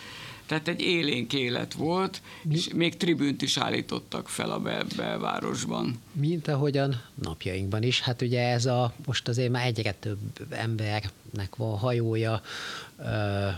tehát 0.52 0.68
egy 0.68 0.80
élénk 0.80 1.32
élet 1.32 1.72
volt, 1.72 2.22
Mi? 2.42 2.54
és 2.54 2.68
még 2.74 2.96
tribünt 2.96 3.42
is 3.42 3.56
állítottak 3.56 4.28
fel 4.28 4.50
a 4.50 4.58
bel- 4.58 4.96
belvárosban. 4.96 6.00
Mint 6.12 6.48
ahogyan 6.48 7.02
napjainkban 7.14 7.82
is. 7.82 8.00
Hát 8.00 8.22
ugye 8.22 8.48
ez 8.48 8.66
a, 8.66 8.92
most 9.06 9.28
azért 9.28 9.50
már 9.50 9.66
egyre 9.66 9.92
több 9.92 10.18
embernek 10.50 11.56
van 11.56 11.78
hajója 11.78 12.42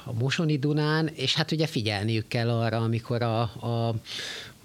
a 0.04 0.12
Mosoni 0.18 0.58
Dunán, 0.58 1.06
és 1.14 1.34
hát 1.34 1.52
ugye 1.52 1.66
figyelniük 1.66 2.28
kell 2.28 2.50
arra, 2.50 2.76
amikor 2.76 3.22
a, 3.22 3.40
a 3.40 3.94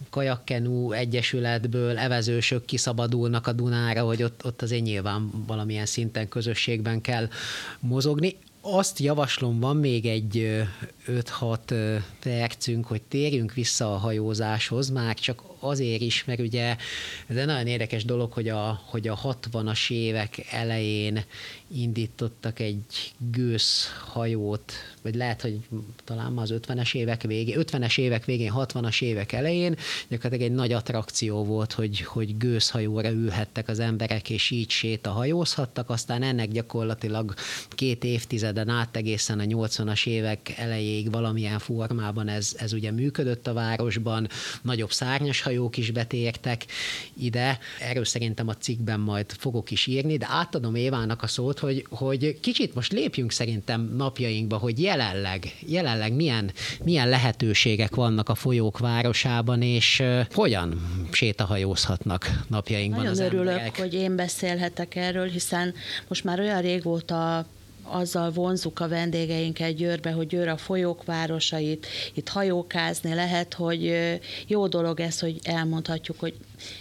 kajakkenú 0.10 0.92
egyesületből 0.92 1.98
evezősök 1.98 2.66
kiszabadulnak 2.66 3.48
a 3.48 3.52
Dunára, 3.52 4.04
hogy 4.04 4.24
ott, 4.24 4.46
ott 4.46 4.62
azért 4.62 4.84
nyilván 4.84 5.46
valamilyen 5.48 5.86
szinten 5.86 6.28
közösségben 6.28 7.02
kell 7.02 7.30
mozogni. 7.80 8.36
Azt 8.62 9.00
javaslom, 9.00 9.60
van 9.60 9.78
még 9.78 10.06
egy 10.06 10.64
5-6 11.08 12.02
percünk, 12.20 12.86
hogy 12.86 13.02
térjünk 13.02 13.54
vissza 13.54 13.94
a 13.94 13.98
hajózáshoz, 13.98 14.90
már 14.90 15.16
csak 15.16 15.44
azért 15.60 16.02
is, 16.02 16.24
mert 16.26 16.40
ugye 16.40 16.76
ez 17.28 17.36
egy 17.36 17.46
nagyon 17.46 17.68
érdekes 17.68 18.06
dolog, 18.06 18.32
hogy 18.32 18.50
a, 18.50 18.82
hogy 18.86 19.08
a 19.08 19.18
60-as 19.18 19.92
évek 19.92 20.46
elején 20.52 21.24
indítottak 21.72 22.60
egy 22.60 23.14
gőzhajót, 23.32 24.74
vagy 25.02 25.16
lehet, 25.16 25.42
hogy 25.42 25.60
talán 26.04 26.38
az 26.38 26.54
50-es 26.54 26.96
évek 26.96 27.22
végén, 27.22 27.58
50-es 27.60 28.00
évek 28.00 28.26
végén, 28.26 28.54
60-as 28.56 29.02
évek 29.02 29.32
elején, 29.32 29.76
gyakorlatilag 30.08 30.52
egy 30.52 30.56
nagy 30.56 30.72
attrakció 30.72 31.44
volt, 31.44 31.74
hogy, 31.74 32.02
hogy 32.02 32.38
gőzhajóra 32.38 33.10
ülhettek 33.10 33.68
az 33.68 33.80
emberek, 33.80 34.30
és 34.30 34.50
így 34.50 34.70
sétahajózhattak, 34.70 35.90
aztán 35.90 36.24
ennek 36.24 36.52
gyakorlatilag 36.52 37.34
két 37.70 38.04
évtizeden 38.04 38.70
át 38.70 38.96
egészen 38.96 39.40
a 39.40 39.44
80-as 39.44 40.08
évek 40.08 40.54
elejéig 40.58 41.12
valamilyen 41.12 41.60
formában 41.60 42.28
ez, 42.28 42.56
ez 42.58 42.74
ugye 42.74 42.92
működött 42.92 43.48
a 43.48 43.54
városban, 43.54 44.28
nagyobb 44.62 44.92
szárnyas 44.92 45.42
hajók 45.50 45.78
is 45.78 45.92
betértek 45.92 46.66
ide, 47.14 47.60
erről 47.80 48.06
szerintem 48.06 48.48
a 48.48 48.54
cikkben 48.54 49.00
majd 49.00 49.32
fogok 49.32 49.72
is 49.72 49.86
írni, 49.86 50.18
de 50.18 50.28
átadom 50.30 50.76
Évának 50.76 51.24
a 51.24 51.28
szót, 51.28 51.60
hogy, 51.60 51.86
hogy 51.90 52.40
kicsit 52.40 52.74
most 52.76 52.92
lépjünk 52.92 53.32
szerintem 53.32 53.94
napjainkba, 53.96 54.58
hogy 54.58 54.82
jelenleg, 54.82 55.56
jelenleg 55.66 56.14
milyen, 56.14 56.52
milyen 56.84 57.10
lehetőségek 57.10 57.96
vannak 57.96 58.30
a 58.30 58.36
folyók 58.36 58.78
városában, 58.80 59.62
és 59.62 60.04
hogyan 60.34 60.82
sétahajózhatnak 61.12 62.30
napjainkban 62.48 63.04
Nagyon 63.04 63.12
az 63.12 63.20
örülök, 63.20 63.48
emberek. 63.48 63.78
hogy 63.80 63.94
én 63.94 64.16
beszélhetek 64.16 64.96
erről, 64.96 65.28
hiszen 65.28 65.74
most 66.08 66.24
már 66.24 66.40
olyan 66.40 66.62
régóta 66.62 67.46
azzal 67.92 68.32
vonzuk 68.32 68.80
a 68.80 68.88
vendégeinket 68.88 69.76
Győrbe, 69.76 70.12
hogy 70.12 70.28
Győr 70.28 70.48
a 70.48 70.58
folyók 70.58 71.04
városait, 71.04 71.88
itt 72.14 72.28
hajókázni 72.28 73.14
lehet, 73.14 73.54
hogy 73.54 73.94
jó 74.48 74.68
dolog 74.68 75.00
ez, 75.00 75.20
hogy 75.20 75.40
elmondhatjuk, 75.44 76.20
hogy 76.20 76.34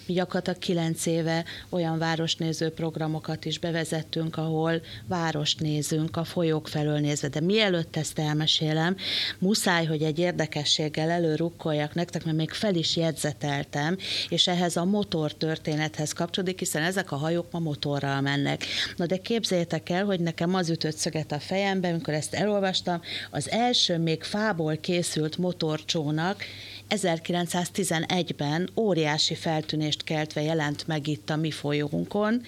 mi 0.06 0.14
gyakorlatilag 0.14 0.58
kilenc 0.58 1.06
éve 1.06 1.44
olyan 1.68 1.98
városnéző 1.98 2.70
programokat 2.70 3.44
is 3.44 3.58
bevezettünk, 3.58 4.36
ahol 4.36 4.80
várost 5.06 5.60
nézünk, 5.60 6.16
a 6.16 6.24
folyók 6.24 6.68
felől 6.68 6.98
nézve. 6.98 7.28
De 7.28 7.40
mielőtt 7.40 7.96
ezt 7.96 8.18
elmesélem, 8.18 8.96
muszáj, 9.38 9.86
hogy 9.86 10.02
egy 10.02 10.18
érdekességgel 10.18 11.10
előrukkoljak 11.10 11.94
nektek, 11.94 12.24
mert 12.24 12.36
még 12.36 12.50
fel 12.50 12.74
is 12.74 12.96
jegyzeteltem, 12.96 13.96
és 14.28 14.46
ehhez 14.46 14.76
a 14.76 14.84
motor 14.84 15.32
történethez 15.32 16.12
kapcsolódik, 16.12 16.58
hiszen 16.58 16.82
ezek 16.82 17.12
a 17.12 17.16
hajók 17.16 17.50
ma 17.50 17.58
motorral 17.58 18.20
mennek. 18.20 18.64
Na 18.96 19.06
de 19.06 19.16
képzeljétek 19.16 19.88
el, 19.88 20.04
hogy 20.04 20.20
nekem 20.20 20.54
az 20.54 20.70
ütött 20.70 20.96
szöget 20.98 21.32
a 21.32 21.38
fejembe, 21.38 21.88
amikor 21.88 22.14
ezt 22.14 22.34
elolvastam, 22.34 23.00
az 23.30 23.50
első 23.50 23.98
még 23.98 24.22
fából 24.22 24.76
készült 24.76 25.38
motorcsónak 25.38 26.44
1911-ben 26.88 28.70
óriási 28.76 29.34
feltűnést 29.34 30.04
keltve 30.04 30.42
jelent 30.42 30.86
meg 30.86 31.06
itt 31.06 31.30
a 31.30 31.36
mi 31.36 31.50
folyónkon, 31.50 32.42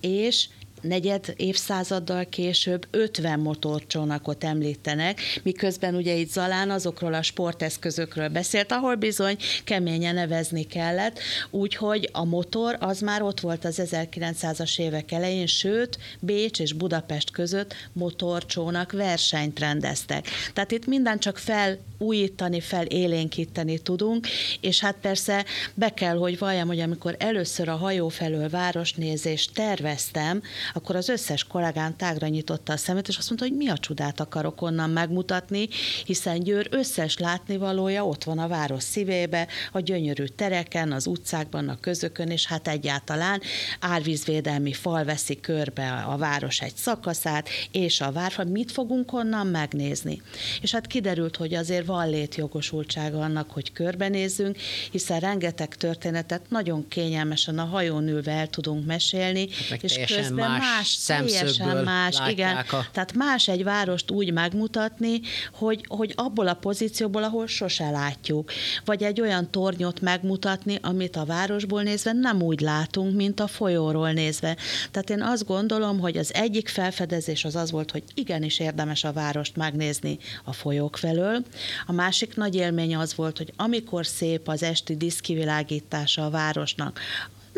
és 0.00 0.48
negyed 0.86 1.32
évszázaddal 1.36 2.24
később 2.24 2.86
50 2.90 3.40
motorcsónakot 3.40 4.44
említenek, 4.44 5.20
miközben 5.42 5.94
ugye 5.94 6.14
itt 6.14 6.30
Zalán 6.30 6.70
azokról 6.70 7.14
a 7.14 7.22
sporteszközökről 7.22 8.28
beszélt, 8.28 8.72
ahol 8.72 8.94
bizony 8.94 9.36
keményen 9.64 10.14
nevezni 10.14 10.62
kellett, 10.62 11.18
úgyhogy 11.50 12.08
a 12.12 12.24
motor 12.24 12.76
az 12.80 13.00
már 13.00 13.22
ott 13.22 13.40
volt 13.40 13.64
az 13.64 13.82
1900-as 13.84 14.78
évek 14.78 15.12
elején, 15.12 15.46
sőt 15.46 15.98
Bécs 16.20 16.60
és 16.60 16.72
Budapest 16.72 17.30
között 17.30 17.74
motorcsónak 17.92 18.92
versenyt 18.92 19.58
rendeztek. 19.58 20.26
Tehát 20.52 20.72
itt 20.72 20.86
minden 20.86 21.18
csak 21.18 21.38
felújítani, 21.38 22.60
felélénkíteni 22.60 23.78
tudunk, 23.78 24.26
és 24.60 24.80
hát 24.80 24.96
persze 25.00 25.44
be 25.74 25.94
kell, 25.94 26.16
hogy 26.16 26.38
valljam, 26.38 26.66
hogy 26.66 26.80
amikor 26.80 27.16
először 27.18 27.68
a 27.68 27.76
hajó 27.76 28.08
felől 28.08 28.48
városnézést 28.48 29.54
terveztem, 29.54 30.42
akkor 30.76 30.96
az 30.96 31.08
összes 31.08 31.44
kollégám 31.44 31.96
tágra 31.96 32.26
nyitotta 32.26 32.72
a 32.72 32.76
szemét, 32.76 33.08
és 33.08 33.16
azt 33.16 33.28
mondta, 33.28 33.46
hogy 33.48 33.56
mi 33.56 33.68
a 33.68 33.78
csodát 33.78 34.20
akarok 34.20 34.62
onnan 34.62 34.90
megmutatni, 34.90 35.68
hiszen 36.04 36.40
Győr 36.40 36.68
összes 36.70 37.18
látnivalója 37.18 38.06
ott 38.06 38.24
van 38.24 38.38
a 38.38 38.48
város 38.48 38.82
szívébe, 38.82 39.46
a 39.72 39.80
gyönyörű 39.80 40.24
tereken, 40.24 40.92
az 40.92 41.06
utcákban, 41.06 41.68
a 41.68 41.80
közökön, 41.80 42.28
és 42.30 42.46
hát 42.46 42.68
egyáltalán 42.68 43.40
árvízvédelmi 43.80 44.72
fal 44.72 45.04
veszi 45.04 45.40
körbe 45.40 45.92
a 45.92 46.16
város 46.16 46.60
egy 46.60 46.76
szakaszát, 46.76 47.48
és 47.70 48.00
a 48.00 48.12
várfa, 48.12 48.44
mit 48.44 48.72
fogunk 48.72 49.12
onnan 49.12 49.46
megnézni? 49.46 50.22
És 50.60 50.72
hát 50.72 50.86
kiderült, 50.86 51.36
hogy 51.36 51.54
azért 51.54 51.86
van 51.86 52.10
létjogosultsága 52.10 53.20
annak, 53.20 53.50
hogy 53.50 53.72
körbenézzünk, 53.72 54.56
hiszen 54.90 55.20
rengeteg 55.20 55.74
történetet 55.74 56.42
nagyon 56.48 56.88
kényelmesen 56.88 57.58
a 57.58 57.64
hajón 57.64 58.08
ülve 58.08 58.32
el 58.32 58.48
tudunk 58.48 58.86
mesélni, 58.86 59.48
hát 59.70 59.82
és 59.82 60.14
közben 60.14 60.50
más 60.50 60.65
más, 60.66 60.96
teljesen 61.06 61.76
más, 61.76 62.16
igen. 62.28 62.56
A... 62.56 62.86
Tehát 62.92 63.12
más 63.12 63.48
egy 63.48 63.64
várost 63.64 64.10
úgy 64.10 64.32
megmutatni, 64.32 65.20
hogy, 65.52 65.84
hogy 65.88 66.12
abból 66.16 66.48
a 66.48 66.54
pozícióból, 66.54 67.22
ahol 67.22 67.46
sose 67.46 67.90
látjuk. 67.90 68.52
Vagy 68.84 69.02
egy 69.02 69.20
olyan 69.20 69.50
tornyot 69.50 70.00
megmutatni, 70.00 70.78
amit 70.82 71.16
a 71.16 71.24
városból 71.24 71.82
nézve 71.82 72.12
nem 72.12 72.42
úgy 72.42 72.60
látunk, 72.60 73.16
mint 73.16 73.40
a 73.40 73.46
folyóról 73.46 74.12
nézve. 74.12 74.56
Tehát 74.90 75.10
én 75.10 75.22
azt 75.22 75.46
gondolom, 75.46 75.98
hogy 76.00 76.16
az 76.16 76.34
egyik 76.34 76.68
felfedezés 76.68 77.44
az 77.44 77.56
az 77.56 77.70
volt, 77.70 77.90
hogy 77.90 78.02
igenis 78.14 78.58
érdemes 78.58 79.04
a 79.04 79.12
várost 79.12 79.56
megnézni 79.56 80.18
a 80.44 80.52
folyók 80.52 80.96
felől. 80.96 81.44
A 81.86 81.92
másik 81.92 82.36
nagy 82.36 82.54
élmény 82.54 82.96
az 82.96 83.14
volt, 83.14 83.36
hogy 83.36 83.52
amikor 83.56 84.06
szép 84.06 84.48
az 84.48 84.62
esti 84.62 84.96
diszkivilágítása 84.96 86.24
a 86.24 86.30
városnak, 86.30 87.00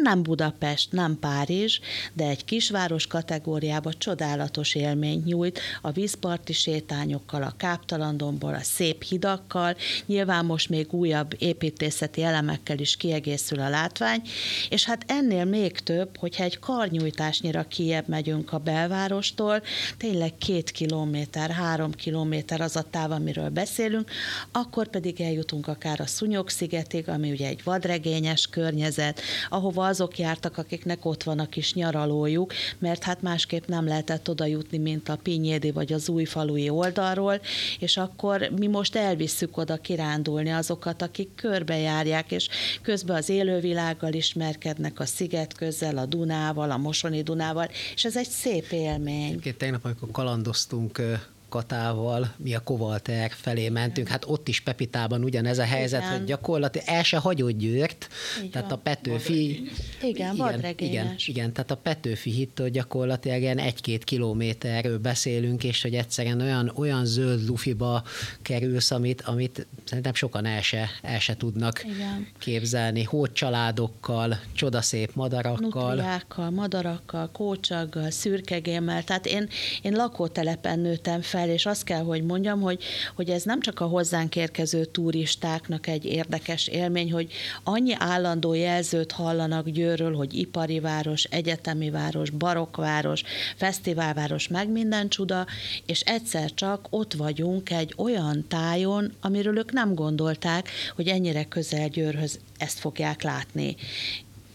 nem 0.02 0.22
Budapest, 0.22 0.92
nem 0.92 1.18
Párizs, 1.18 1.80
de 2.12 2.24
egy 2.24 2.44
kisváros 2.44 3.06
kategóriába 3.06 3.92
csodálatos 3.92 4.74
élményt 4.74 5.24
nyújt 5.24 5.61
a 5.82 5.90
vízparti 5.90 6.52
sétányokkal, 6.52 7.42
a 7.42 7.54
káptalandomból, 7.56 8.54
a 8.54 8.62
szép 8.62 9.02
hidakkal, 9.02 9.76
nyilván 10.06 10.44
most 10.44 10.68
még 10.68 10.92
újabb 10.92 11.34
építészeti 11.38 12.22
elemekkel 12.22 12.78
is 12.78 12.96
kiegészül 12.96 13.61
a 13.61 13.68
látvány, 13.68 14.22
és 14.68 14.84
hát 14.84 15.04
ennél 15.06 15.44
még 15.44 15.80
több, 15.80 16.16
hogyha 16.16 16.44
egy 16.44 16.58
karnyújtásnyira 16.58 17.62
kiebb 17.62 18.08
megyünk 18.08 18.52
a 18.52 18.58
belvárostól, 18.58 19.62
tényleg 19.96 20.34
két 20.38 20.70
kilométer, 20.70 21.50
három 21.50 21.92
kilométer 21.92 22.61
az 22.61 22.76
a 22.76 22.82
táv, 22.90 23.11
amiről 23.11 23.48
beszélünk, 23.48 24.11
akkor 24.52 24.88
pedig 24.88 25.20
eljutunk 25.20 25.66
akár 25.68 26.00
a 26.00 26.06
Szúnyog-szigetig, 26.06 27.08
ami 27.08 27.30
ugye 27.30 27.46
egy 27.46 27.61
vadregényes 27.64 28.46
környezet, 28.46 29.20
ahova 29.48 29.87
azok 29.88 30.18
jártak, 30.18 30.59
akiknek 30.59 31.05
ott 31.05 31.22
van 31.22 31.38
a 31.38 31.48
kis 31.48 31.74
nyaralójuk, 31.74 32.53
mert 32.79 33.03
hát 33.03 33.22
másképp 33.22 33.66
nem 33.66 33.87
lehetett 33.87 34.29
oda 34.29 34.44
jutni, 34.44 34.79
mint 34.79 35.09
a 35.09 35.16
Pinyédi 35.16 35.70
vagy 35.70 35.92
az 35.92 36.09
újfalui 36.09 36.68
oldalról, 36.68 37.40
és 37.79 37.96
akkor 37.96 38.51
mi 38.59 38.66
most 38.66 38.96
elvisszük 38.96 39.57
oda 39.57 39.77
kirándulni 39.77 40.51
azokat, 40.51 41.03
akik 41.03 41.35
körbejárják, 41.35 42.33
és 42.33 42.48
közben 42.83 43.16
az 43.16 43.29
élővilággal 43.29 44.12
ismerkednek 44.12 45.01
a 45.01 45.07
sziget 45.07 45.55
közzel, 45.55 45.98
a 45.98 46.07
Dunával, 46.07 46.70
a 46.70 46.77
Mosoni 46.77 47.22
Dunával, 47.22 47.68
és 47.94 48.05
ez 48.05 48.16
egy 48.16 48.29
szép 48.29 48.66
élmény. 48.70 49.40
Két 49.40 49.59
tegnap, 49.59 49.85
amikor 49.85 50.11
kalandoztunk 50.11 51.03
Katával, 51.48 52.34
mi 52.37 52.54
a 52.54 52.61
Kovalter 52.61 53.30
felé 53.34 53.68
mentünk, 53.68 54.08
hát 54.08 54.24
ott 54.26 54.48
is 54.48 54.61
Pepitában 54.61 55.24
ugyanez 55.24 55.58
a 55.58 55.64
helyzet, 55.64 56.00
igen. 56.00 56.12
hogy 56.12 56.24
gyakorlatilag 56.24 56.87
el 56.88 57.02
se 57.02 57.16
hagyott 57.16 57.56
Győrt, 57.58 58.08
igen. 58.38 58.50
tehát 58.50 58.72
a 58.72 58.76
Petőfi... 58.76 59.70
Igen, 60.02 60.34
igen, 60.34 60.74
igen, 60.76 61.14
igen, 61.26 61.52
tehát 61.52 61.70
a 61.70 61.76
Petőfi 61.76 62.30
hittől 62.30 62.68
gyakorlatilag 62.68 63.40
ilyen 63.40 63.58
egy-két 63.58 64.04
kilométerről 64.04 64.98
beszélünk, 64.98 65.64
és 65.64 65.82
hogy 65.82 65.94
egyszerűen 65.94 66.40
olyan, 66.40 66.72
olyan 66.74 67.04
zöld 67.06 67.46
lufiba 67.46 68.02
kerülsz, 68.42 68.90
amit, 68.90 69.22
amit 69.22 69.66
szerintem 69.84 70.14
sokan 70.14 70.44
el 70.44 70.62
se, 70.62 70.90
el 71.02 71.18
se 71.18 71.37
tudnak 71.37 71.84
igen. 71.84 72.28
képzelni. 72.38 73.02
Hót 73.02 73.32
családokkal, 73.32 74.40
csodaszép 74.52 75.14
madarakkal. 75.14 75.94
Nutriákkal, 75.94 76.50
madarakkal, 76.50 77.30
kócsaggal, 77.32 78.11
szürkegémmel, 78.11 79.04
tehát 79.04 79.26
én, 79.26 79.48
én 79.82 79.92
lakótelepen 79.92 80.78
nőttem 80.78 81.20
fel, 81.20 81.38
fel, 81.38 81.48
és 81.48 81.66
azt 81.66 81.85
kell, 81.85 82.03
hogy 82.03 82.22
mondjam, 82.24 82.61
hogy, 82.61 82.83
hogy 83.14 83.31
ez 83.31 83.42
nem 83.42 83.61
csak 83.61 83.81
a 83.81 83.87
hozzánk 83.87 84.37
érkező 84.37 84.85
turistáknak 84.85 85.87
egy 85.87 86.05
érdekes 86.05 86.66
élmény, 86.66 87.12
hogy 87.12 87.33
annyi 87.64 87.94
állandó 87.98 88.53
jelzőt 88.55 89.12
hallanak 89.12 89.68
Győrről, 89.68 90.14
hogy 90.14 90.35
ipari 90.35 90.81
város, 90.81 91.24
egyetemi 91.24 91.90
város, 91.90 92.31
barokváros, 92.31 93.22
fesztiválváros, 93.57 94.48
meg 94.48 94.68
minden 94.68 95.09
csuda, 95.09 95.46
és 95.87 96.01
egyszer 96.01 96.55
csak 96.55 96.87
ott 96.90 97.14
vagyunk 97.14 97.70
egy 97.70 97.94
olyan 97.96 98.44
tájon, 98.48 99.12
amiről 99.20 99.59
ők 99.59 99.72
nem 99.72 99.94
gondolták, 99.94 100.68
hogy 100.96 101.09
ennyire 101.09 101.44
közel 101.44 101.88
Győrhöz 101.88 102.38
ezt 102.57 102.79
fogják 102.79 103.22
látni 103.22 103.77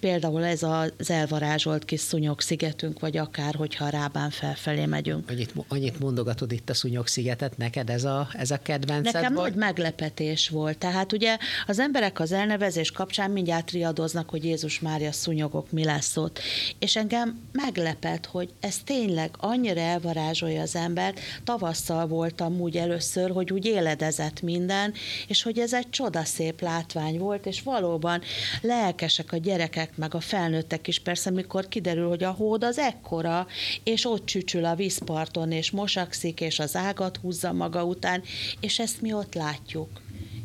például 0.04 0.44
ez 0.44 0.63
az 0.63 1.10
elvarázsolt 1.10 1.86
kis 1.86 2.00
szúnyog-szigetünk, 2.00 3.00
vagy 3.00 3.18
akár, 3.18 3.56
hogyha 3.56 3.86
a 3.86 3.89
Rábán 3.89 4.30
felfelé 4.30 4.86
megyünk. 4.86 5.30
Annyit, 5.30 5.54
annyit 5.68 6.00
mondogatod 6.00 6.52
itt 6.52 6.70
a 6.70 6.74
szúnyog-szigetet, 6.74 7.58
neked 7.58 7.89
ez 7.89 8.04
a, 8.04 8.28
ez 8.34 8.52
a 8.52 8.58
kedvenced 8.58 9.13
Nekem 9.13 9.34
nagy 9.34 9.56
meglepetés 9.56 10.50
volt. 10.50 10.78
Tehát 10.78 11.13
ugye 11.13 11.38
az 11.68 11.80
emberek 11.80 12.20
az 12.20 12.32
elnevezés 12.32 12.92
kapcsán 12.92 13.32
mindjárt 13.32 13.72
riadoznak, 13.72 14.30
hogy 14.30 14.44
Jézus 14.44 14.80
Mária 14.80 15.12
szúnyogok 15.12 15.72
mi 15.72 15.84
lesz 15.84 16.18
ott. 16.18 16.39
És 16.80 16.96
engem 16.96 17.39
meglepett, 17.52 18.26
hogy 18.26 18.50
ez 18.60 18.78
tényleg 18.86 19.30
annyira 19.38 19.80
elvarázsolja 19.80 20.62
az 20.62 20.76
embert. 20.76 21.20
Tavasszal 21.44 22.08
voltam 22.08 22.60
úgy 22.60 22.78
először, 22.78 23.32
hogy 23.32 23.54
úgy 23.54 23.66
éledezett 23.66 24.42
minden, 24.42 24.94
és 25.28 25.44
hogy 25.44 25.60
ez 25.60 25.74
egy 25.74 25.89
csodaszép 25.89 26.62
látvány 26.62 27.18
volt, 27.18 27.46
és 27.46 27.62
valóban 27.62 28.22
lelkesek 28.62 29.32
a 29.32 29.38
gyerekek 29.38 29.92
meg 29.95 30.15
a 30.15 30.19
felnőttek 30.19 30.88
is 30.88 30.99
persze, 30.99 31.29
mikor 31.29 31.67
kiderül, 31.67 32.08
hogy 32.08 32.23
a 32.23 32.32
hód 32.32 32.63
az 32.63 32.77
ekkora, 32.77 33.47
és 33.84 34.06
ott 34.06 34.25
csücsül 34.25 34.65
a 34.65 34.75
vízparton, 34.75 35.51
és 35.51 35.71
mosakszik, 35.71 36.41
és 36.41 36.60
az 36.60 36.75
ágat 36.75 37.17
húzza 37.17 37.53
maga 37.53 37.84
után, 37.84 38.23
és 38.60 38.79
ezt 38.79 39.01
mi 39.01 39.13
ott 39.13 39.34
látjuk 39.34 39.89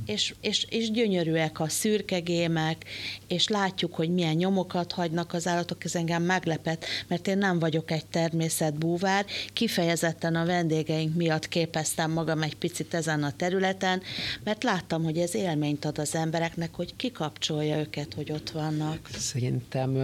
és, 0.08 0.34
és, 0.40 0.66
és 0.70 0.90
gyönyörűek 0.90 1.60
a 1.60 1.68
szürkegémek, 1.68 2.84
és 3.26 3.48
látjuk, 3.48 3.94
hogy 3.94 4.10
milyen 4.10 4.34
nyomokat 4.34 4.92
hagynak 4.92 5.32
az 5.32 5.46
állatok, 5.46 5.84
ez 5.84 5.94
engem 5.94 6.22
meglepet, 6.22 6.84
mert 7.06 7.26
én 7.26 7.38
nem 7.38 7.58
vagyok 7.58 7.90
egy 7.90 8.06
természetbúvár, 8.06 9.26
kifejezetten 9.52 10.34
a 10.34 10.44
vendégeink 10.44 11.14
miatt 11.14 11.48
képeztem 11.48 12.10
magam 12.10 12.42
egy 12.42 12.56
picit 12.56 12.94
ezen 12.94 13.22
a 13.22 13.32
területen, 13.36 14.02
mert 14.44 14.62
láttam, 14.62 15.04
hogy 15.04 15.18
ez 15.18 15.34
élményt 15.34 15.84
ad 15.84 15.98
az 15.98 16.14
embereknek, 16.14 16.74
hogy 16.74 16.96
kikapcsolja 16.96 17.78
őket, 17.78 18.14
hogy 18.14 18.32
ott 18.32 18.50
vannak. 18.50 19.08
Szerintem 19.12 19.96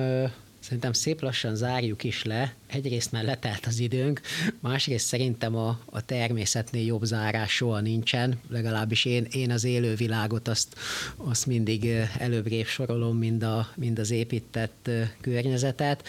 Szerintem 0.64 0.92
szép 0.92 1.20
lassan 1.20 1.56
zárjuk 1.56 2.04
is 2.04 2.24
le. 2.24 2.54
Egyrészt 2.74 3.12
már 3.12 3.24
letelt 3.24 3.66
az 3.66 3.78
időnk, 3.78 4.20
másrészt 4.60 5.06
szerintem 5.06 5.56
a, 5.56 5.78
a 5.84 6.04
természetnél 6.04 6.84
jobb 6.84 7.04
zárás 7.04 7.52
soha 7.52 7.80
nincsen, 7.80 8.40
legalábbis 8.48 9.04
én, 9.04 9.26
én 9.30 9.50
az 9.50 9.64
élővilágot 9.64 10.48
azt, 10.48 10.78
azt 11.16 11.46
mindig 11.46 11.86
előbbrébb 12.18 12.66
sorolom, 12.66 13.16
mind, 13.16 13.42
a, 13.42 13.68
mind 13.76 13.98
az 13.98 14.10
épített 14.10 14.90
környezetet. 15.20 16.08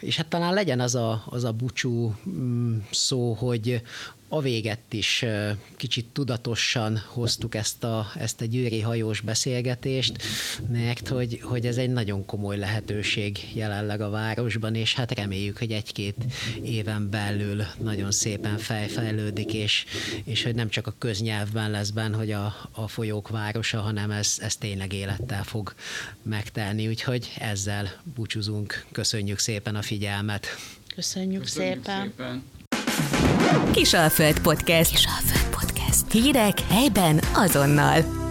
És 0.00 0.16
hát 0.16 0.26
talán 0.26 0.54
legyen 0.54 0.80
az 0.80 0.94
a, 0.94 1.24
az 1.26 1.44
a 1.44 1.52
búcsú 1.52 2.14
mm, 2.28 2.78
szó, 2.90 3.32
hogy, 3.32 3.82
a 4.28 4.40
véget 4.40 4.92
is 4.92 5.24
kicsit 5.76 6.06
tudatosan 6.12 7.02
hoztuk 7.06 7.54
ezt 7.54 7.84
a, 7.84 8.06
ezt 8.18 8.40
a 8.40 8.44
győri 8.44 8.80
hajós 8.80 9.20
beszélgetést, 9.20 10.22
mert 10.72 11.08
hogy, 11.08 11.40
hogy 11.42 11.66
ez 11.66 11.76
egy 11.76 11.90
nagyon 11.90 12.24
komoly 12.24 12.56
lehetőség 12.56 13.38
jelenleg 13.54 14.00
a 14.00 14.10
városban, 14.10 14.74
és 14.74 14.94
hát 14.94 15.12
reméljük, 15.56 15.58
hogy 15.58 15.72
egy-két 15.72 16.16
éven 16.62 17.10
belül 17.10 17.64
nagyon 17.78 18.10
szépen 18.10 18.58
fejfejlődik, 18.58 19.54
és, 19.54 19.84
és 20.24 20.42
hogy 20.42 20.54
nem 20.54 20.68
csak 20.68 20.86
a 20.86 20.94
köznyelvben 20.98 21.70
lesz 21.70 21.90
benne, 21.90 22.16
hogy 22.16 22.30
a, 22.30 22.68
a 22.72 22.88
folyók 22.88 23.28
városa, 23.28 23.80
hanem 23.80 24.10
ez, 24.10 24.36
ez 24.40 24.56
tényleg 24.56 24.92
élettel 24.92 25.44
fog 25.44 25.74
megtelni, 26.22 26.88
úgyhogy 26.88 27.32
ezzel 27.38 27.92
búcsúzunk. 28.14 28.84
Köszönjük 28.92 29.38
szépen 29.38 29.76
a 29.76 29.82
figyelmet! 29.82 30.46
Köszönjük, 30.94 31.42
Köszönjük 31.42 31.84
szépen! 31.84 32.12
szépen. 32.16 32.42
Kisalföld 33.72 34.40
Podcast. 34.40 34.90
Kisalföld 34.90 35.54
Podcast. 35.60 36.12
Hírek 36.12 36.60
helyben 36.60 37.20
azonnal. 37.34 38.25